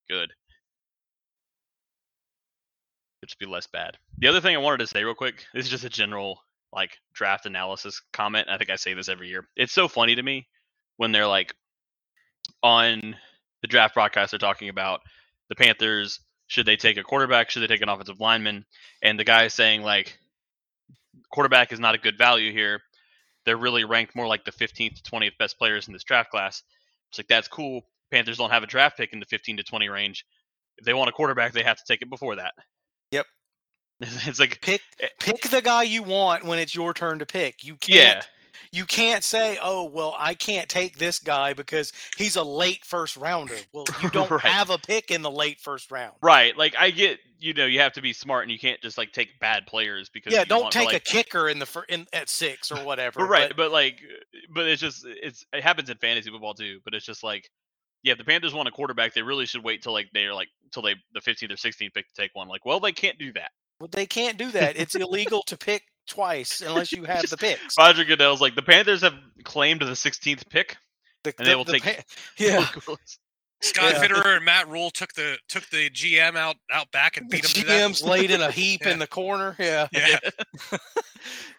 good. 0.09 0.31
It'd 3.21 3.29
just 3.29 3.39
be 3.39 3.45
less 3.45 3.67
bad. 3.67 3.97
The 4.17 4.27
other 4.27 4.41
thing 4.41 4.55
I 4.55 4.59
wanted 4.59 4.79
to 4.79 4.87
say 4.87 5.03
real 5.03 5.13
quick, 5.13 5.45
this 5.53 5.65
is 5.65 5.71
just 5.71 5.83
a 5.83 5.89
general 5.89 6.41
like 6.71 6.97
draft 7.13 7.45
analysis 7.45 8.01
comment. 8.13 8.47
I 8.49 8.57
think 8.57 8.69
I 8.69 8.75
say 8.75 8.93
this 8.93 9.09
every 9.09 9.27
year. 9.27 9.47
It's 9.55 9.73
so 9.73 9.87
funny 9.87 10.15
to 10.15 10.23
me 10.23 10.47
when 10.97 11.11
they're 11.11 11.27
like 11.27 11.53
on 12.63 13.15
the 13.61 13.67
draft 13.67 13.93
broadcast, 13.93 14.31
they're 14.31 14.39
talking 14.39 14.69
about 14.69 15.01
the 15.49 15.55
Panthers. 15.55 16.19
Should 16.49 16.65
they 16.65 16.75
take 16.75 16.97
a 16.97 17.03
quarterback? 17.03 17.49
Should 17.49 17.61
they 17.61 17.67
take 17.67 17.81
an 17.81 17.89
offensive 17.89 18.19
lineman? 18.19 18.65
And 19.01 19.17
the 19.17 19.23
guy 19.23 19.45
is 19.45 19.53
saying 19.53 19.83
like, 19.83 20.17
quarterback 21.31 21.71
is 21.71 21.79
not 21.79 21.95
a 21.95 21.99
good 21.99 22.17
value 22.17 22.51
here. 22.51 22.81
They're 23.45 23.55
really 23.55 23.85
ranked 23.85 24.15
more 24.15 24.27
like 24.27 24.43
the 24.45 24.51
15th 24.51 25.01
to 25.01 25.11
20th 25.11 25.37
best 25.39 25.57
players 25.57 25.87
in 25.87 25.93
this 25.93 26.03
draft 26.03 26.31
class. 26.31 26.61
It's 27.09 27.19
like 27.19 27.27
that's 27.27 27.47
cool. 27.47 27.83
Panthers 28.11 28.37
don't 28.37 28.49
have 28.49 28.63
a 28.63 28.67
draft 28.67 28.97
pick 28.97 29.13
in 29.13 29.19
the 29.19 29.25
15 29.27 29.57
to 29.57 29.63
20 29.63 29.89
range. 29.89 30.25
If 30.79 30.85
they 30.85 30.93
want 30.93 31.09
a 31.09 31.13
quarterback, 31.13 31.53
they 31.53 31.63
have 31.63 31.77
to 31.77 31.83
take 31.87 32.01
it 32.01 32.09
before 32.09 32.35
that. 32.37 32.53
Yep. 33.11 33.25
It's 34.01 34.39
like 34.39 34.59
Pick 34.61 34.81
Eh. 35.01 35.07
pick 35.19 35.41
the 35.49 35.61
guy 35.61 35.83
you 35.83 36.03
want 36.03 36.45
when 36.45 36.57
it's 36.57 36.73
your 36.73 36.93
turn 36.93 37.19
to 37.19 37.25
pick. 37.25 37.63
You 37.63 37.75
can't 37.75 37.95
yeah, 37.99 38.21
you 38.71 38.85
can't 38.85 39.23
say, 39.23 39.57
"Oh, 39.61 39.83
well, 39.85 40.15
I 40.17 40.33
can't 40.33 40.69
take 40.69 40.97
this 40.97 41.19
guy 41.19 41.53
because 41.53 41.91
he's 42.17 42.35
a 42.35 42.43
late 42.43 42.85
first 42.85 43.17
rounder." 43.17 43.55
Well, 43.73 43.85
you 44.03 44.09
don't 44.09 44.29
Right. 44.29 44.41
have 44.41 44.69
a 44.69 44.77
pick 44.77 45.11
in 45.11 45.21
the 45.21 45.31
late 45.31 45.59
first 45.59 45.91
round. 45.91 46.15
right. 46.21 46.55
Like 46.57 46.75
I 46.77 46.91
get, 46.91 47.19
you 47.39 47.53
know, 47.53 47.65
you 47.65 47.79
have 47.79 47.93
to 47.93 48.01
be 48.01 48.13
smart 48.13 48.43
and 48.43 48.51
you 48.51 48.59
can't 48.59 48.79
just 48.81 48.97
like 48.97 49.11
take 49.11 49.39
bad 49.39 49.65
players 49.67 50.09
because 50.09 50.33
Yeah, 50.33 50.39
you 50.41 50.45
don't 50.45 50.71
to, 50.71 50.77
take 50.79 50.93
a 50.93 50.99
kicker 50.99 51.49
in 51.49 51.59
the 51.59 51.65
fir- 51.65 51.85
in 51.89 52.07
at 52.13 52.29
six 52.29 52.71
or 52.71 52.83
whatever. 52.83 53.19
But 53.19 53.25
right, 53.29 53.49
but- 53.49 53.57
but, 53.57 53.71
like, 53.71 53.99
but 54.53 54.67
it's 54.67 54.81
just 54.81 55.05
it's 55.05 55.45
it 55.53 55.63
happens 55.63 55.89
in 55.89 55.97
fantasy 55.97 56.29
football 56.29 56.53
too. 56.53 56.79
But 56.83 56.93
it's 56.93 57.05
just 57.05 57.23
like, 57.23 57.49
yeah, 58.03 58.13
if 58.13 58.17
the 58.17 58.23
Panthers 58.23 58.53
want 58.53 58.67
a 58.67 58.71
quarterback, 58.71 59.13
they 59.13 59.21
really 59.21 59.45
should 59.45 59.63
wait 59.63 59.81
till 59.83 59.93
like 59.93 60.09
they're 60.13 60.33
like 60.33 60.49
till 60.71 60.83
they 60.83 60.95
the 61.13 61.19
15th 61.21 61.51
or 61.51 61.55
16th 61.55 61.93
pick 61.93 62.07
to 62.07 62.13
take 62.21 62.31
one. 62.33 62.47
Like, 62.47 62.65
well, 62.65 62.79
they 62.79 62.91
can't 62.91 63.17
do 63.17 63.31
that. 63.33 63.51
But 63.79 63.91
they 63.91 64.05
can't 64.05 64.37
do 64.37 64.51
that. 64.51 64.77
It's 64.77 64.95
illegal 64.95 65.41
to 65.43 65.57
pick 65.57 65.83
twice 66.09 66.61
unless 66.61 66.91
you 66.91 67.03
have 67.05 67.29
the 67.29 67.37
picks. 67.37 67.75
Roger 67.79 68.03
Goodell's 68.03 68.41
like 68.41 68.55
the 68.55 68.61
Panthers 68.61 69.01
have 69.01 69.13
claimed 69.43 69.81
the 69.81 69.85
16th 69.85 70.49
pick. 70.49 70.75
The, 71.23 71.33
and 71.37 71.47
they 71.47 71.55
will 71.55 71.63
the 71.65 71.79
take- 71.79 71.83
pa- 71.97 72.03
yeah. 72.37 72.65
Scott 73.61 73.91
Yeah. 73.93 74.01
Fitterer 74.07 74.37
and 74.37 74.45
Matt 74.45 74.69
Rhule 74.69 74.89
took 74.89 75.13
the 75.13 75.37
took 75.49 75.65
the 75.69 75.89
GM 75.89 76.37
out 76.37 76.55
out 76.71 76.89
back 76.93 77.17
and 77.17 77.29
The 77.29 77.37
beat 77.41 77.45
him. 77.57 77.91
GM's 77.91 78.01
laid 78.01 78.31
in 78.31 78.41
a 78.41 78.49
heap 78.51 78.81
Yeah. 78.85 78.91
in 78.91 78.99
the 78.99 79.07
corner. 79.07 79.55
Yeah. 79.59 79.87
Yeah, 79.91 80.17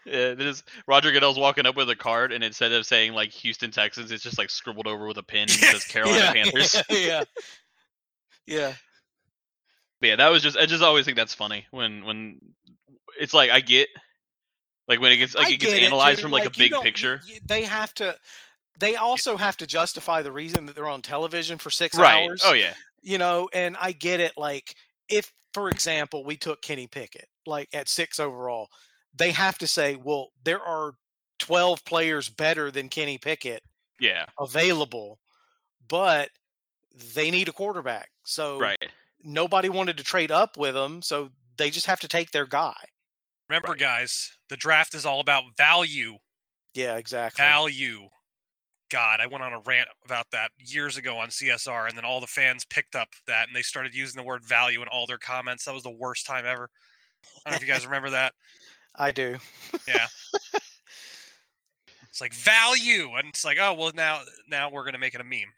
Yeah, 0.07 0.15
it 0.33 0.41
is. 0.41 0.63
Roger 0.87 1.13
Goodell's 1.13 1.39
walking 1.39 1.67
up 1.67 1.77
with 1.77 1.91
a 1.91 1.95
card, 1.97 2.33
and 2.33 2.43
instead 2.43 2.73
of 2.73 2.87
saying 2.87 3.13
like 3.13 3.31
Houston 3.33 3.71
Texans, 3.71 4.11
it's 4.13 4.23
just 4.23 4.39
like 4.39 4.49
scribbled 4.49 4.87
over 4.87 5.07
with 5.07 5.19
a 5.19 5.23
pen 5.23 5.43
and 5.43 5.51
it 5.51 5.57
says 5.59 5.85
Carolina 5.85 6.19
yeah, 6.25 6.33
Panthers. 6.33 6.75
Yeah. 6.89 6.97
Yeah. 6.99 7.25
yeah. 8.47 8.73
But 10.01 10.07
yeah, 10.09 10.17
that 10.17 10.31
was 10.31 10.43
just 10.43 10.57
I 10.57 10.65
just 10.65 10.83
always 10.83 11.05
think 11.05 11.19
that's 11.19 11.35
funny 11.35 11.67
when 11.71 12.05
when 12.07 12.41
it's 13.21 13.35
like 13.35 13.51
I 13.51 13.61
get 13.61 13.89
like 14.91 15.01
when 15.01 15.13
it 15.13 15.17
gets 15.17 15.35
like 15.35 15.47
I 15.47 15.53
it 15.53 15.61
gets 15.61 15.73
get 15.73 15.83
analyzed 15.85 16.19
Jimmy, 16.19 16.23
from 16.23 16.33
like, 16.33 16.43
you 16.45 16.49
a 16.49 16.59
big 16.59 16.73
picture. 16.83 17.21
they 17.47 17.63
have 17.63 17.95
to. 17.95 18.15
They 18.79 18.97
also 18.97 19.37
have 19.37 19.57
to 19.59 19.67
justify 19.67 20.21
the 20.23 20.33
reason 20.33 20.67
that 20.67 20.75
they're 20.75 20.89
on 20.89 21.01
television 21.01 21.59
for 21.59 21.71
six 21.71 21.97
Right. 21.97 22.27
hours. 22.29 22.43
Oh 22.45 22.53
yeah. 22.55 22.75
you 23.03 23.17
know, 23.19 23.49
and 23.55 23.77
I 23.81 23.93
get 23.93 24.21
it. 24.21 24.33
Like, 24.37 24.75
if, 25.09 25.33
for 25.55 25.71
example, 25.71 26.25
we 26.25 26.37
took 26.37 26.61
Kenny 26.61 26.87
Pickett, 26.87 27.29
like 27.47 27.69
at 27.73 27.89
six 27.89 28.19
overall, 28.21 28.69
they 29.15 29.31
have 29.31 29.57
to 29.59 29.67
say, 29.67 29.97
well, 29.97 30.29
there 30.45 30.61
are 30.61 30.93
12 31.39 31.85
players 31.85 32.29
better 32.29 32.71
than 32.71 32.89
Kenny 32.89 33.17
Pickett 33.19 33.63
Yeah. 34.01 34.27
available, 34.39 35.19
but 35.89 36.31
they 37.15 37.31
need 37.31 37.49
a 37.49 37.53
quarterback. 37.53 38.11
So 38.25 38.59
Right. 38.59 38.91
nobody 39.23 39.69
wanted 39.69 39.97
to 39.99 40.05
trade 40.05 40.31
up 40.31 40.57
with 40.57 40.75
them. 40.75 41.01
So 41.03 41.31
they 41.57 41.71
just 41.71 41.87
have 41.87 42.01
to 42.01 42.09
take 42.09 42.31
their 42.33 42.47
guy. 42.47 42.77
Remember, 43.51 43.75
guys, 43.75 44.33
the 44.49 44.57
draft 44.57 44.95
is 44.95 45.05
all 45.05 45.21
about 45.21 45.43
value. 45.57 46.17
Yeah, 46.75 46.97
exactly. 46.97 47.43
Value. 47.43 48.09
God, 48.91 49.21
I 49.21 49.27
went 49.27 49.45
on 49.45 49.53
a 49.53 49.61
rant 49.61 49.89
about 50.05 50.27
that 50.33 50.51
years 50.59 50.97
ago 50.97 51.19
on 51.19 51.29
CSR, 51.29 51.89
and 51.89 51.97
then 51.97 52.05
all 52.05 52.21
the 52.21 52.27
fans 52.27 52.65
picked 52.65 52.97
up 52.97 53.09
that 53.27 53.47
and 53.47 53.55
they 53.55 53.63
started 53.63 53.95
using 53.95 54.21
the 54.21 54.27
word 54.27 54.45
value 54.45 54.83
in 54.83 54.89
all 54.89 55.07
their 55.07 55.19
comments. 55.19 55.65
That 55.65 55.75
was 55.75 55.85
the 55.85 55.91
worst 55.91 56.27
time 56.27 56.45
ever. 56.47 56.69
I 57.45 57.51
don't 57.51 57.53
know 57.53 57.57
if 57.57 57.63
you 57.63 57.73
guys 57.73 57.85
remember 57.85 58.11
that. 58.11 58.33
I 58.97 59.11
do. 59.13 59.37
Yeah. 59.87 60.07
It's 62.11 62.21
like 62.21 62.35
value, 62.35 63.15
and 63.17 63.29
it's 63.29 63.45
like, 63.45 63.59
oh 63.61 63.73
well, 63.73 63.93
now 63.95 64.21
now 64.49 64.69
we're 64.69 64.85
gonna 64.85 64.99
make 64.99 65.15
it 65.15 65.21
a 65.21 65.25
meme. 65.25 65.53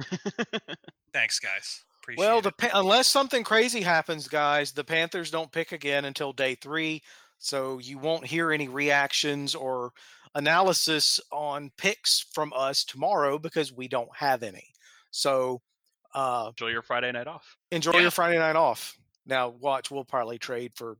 Thanks, 1.12 1.38
guys. 1.38 1.84
Appreciate 2.02 2.24
Well, 2.24 2.40
the 2.40 2.52
unless 2.74 3.06
something 3.06 3.44
crazy 3.44 3.82
happens, 3.82 4.26
guys, 4.26 4.72
the 4.72 4.82
Panthers 4.82 5.30
don't 5.30 5.52
pick 5.52 5.72
again 5.72 6.06
until 6.06 6.32
day 6.32 6.54
three, 6.54 7.02
so 7.40 7.78
you 7.78 7.98
won't 7.98 8.24
hear 8.26 8.52
any 8.52 8.68
reactions 8.68 9.54
or 9.56 9.90
analysis 10.36 11.18
on 11.32 11.72
picks 11.76 12.20
from 12.32 12.52
us 12.54 12.84
tomorrow 12.84 13.38
because 13.38 13.72
we 13.72 13.88
don't 13.88 14.14
have 14.14 14.42
any. 14.44 14.68
So 15.10 15.60
uh, 16.14 16.46
Enjoy 16.50 16.68
your 16.68 16.82
Friday 16.82 17.10
night 17.10 17.26
off. 17.26 17.56
enjoy 17.72 17.92
Yeah. 17.94 18.00
your 18.02 18.10
Friday 18.12 18.38
night 18.38 18.54
off. 18.56 18.96
Now, 19.26 19.48
watch, 19.48 19.90
we'll 19.90 20.04
probably 20.04 20.38
trade 20.38 20.72
for 20.76 20.96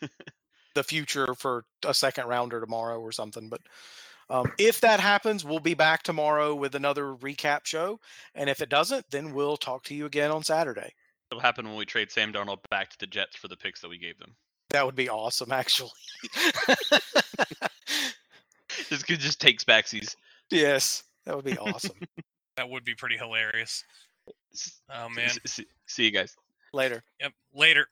the 0.74 0.84
future 0.84 1.34
for 1.34 1.64
a 1.84 1.94
second 1.94 2.26
rounder 2.28 2.60
tomorrow 2.60 3.00
or 3.00 3.10
something. 3.12 3.48
But 3.48 3.60
um, 4.30 4.52
if 4.58 4.80
that 4.82 5.00
happens, 5.00 5.44
we'll 5.44 5.60
be 5.60 5.74
back 5.74 6.02
tomorrow 6.02 6.54
with 6.54 6.74
another 6.74 7.14
recap 7.14 7.64
show. 7.64 8.00
And 8.34 8.48
if 8.50 8.60
it 8.60 8.68
doesn't, 8.68 9.10
then 9.10 9.32
we'll 9.34 9.56
talk 9.56 9.84
to 9.84 9.94
you 9.94 10.06
again 10.06 10.30
on 10.30 10.42
Saturday. 10.44 10.92
It'll 11.30 11.40
happen 11.42 11.66
when 11.66 11.76
we 11.76 11.84
trade 11.86 12.10
Sam 12.10 12.32
Darnold 12.32 12.58
back 12.70 12.90
to 12.90 12.98
the 12.98 13.06
Jets 13.06 13.36
for 13.36 13.48
the 13.48 13.56
picks 13.56 13.80
that 13.80 13.88
we 13.88 13.98
gave 13.98 14.18
them. 14.18 14.34
That 14.74 14.84
would 14.84 14.96
be 14.96 15.08
awesome, 15.08 15.52
actually. 15.52 15.92
Just 18.88 19.06
just 19.06 19.40
takes 19.40 19.62
backsies. 19.62 20.16
yes, 20.50 21.04
that 21.24 21.36
would 21.36 21.44
be 21.44 21.56
awesome. 21.58 21.94
that 22.56 22.68
would 22.68 22.84
be 22.84 22.94
pretty 22.96 23.16
hilarious. 23.16 23.84
Oh 24.92 25.08
man. 25.08 25.30
See, 25.46 25.64
see 25.86 26.04
you 26.04 26.10
guys. 26.10 26.34
Later. 26.72 27.04
Yep. 27.20 27.32
Later. 27.54 27.86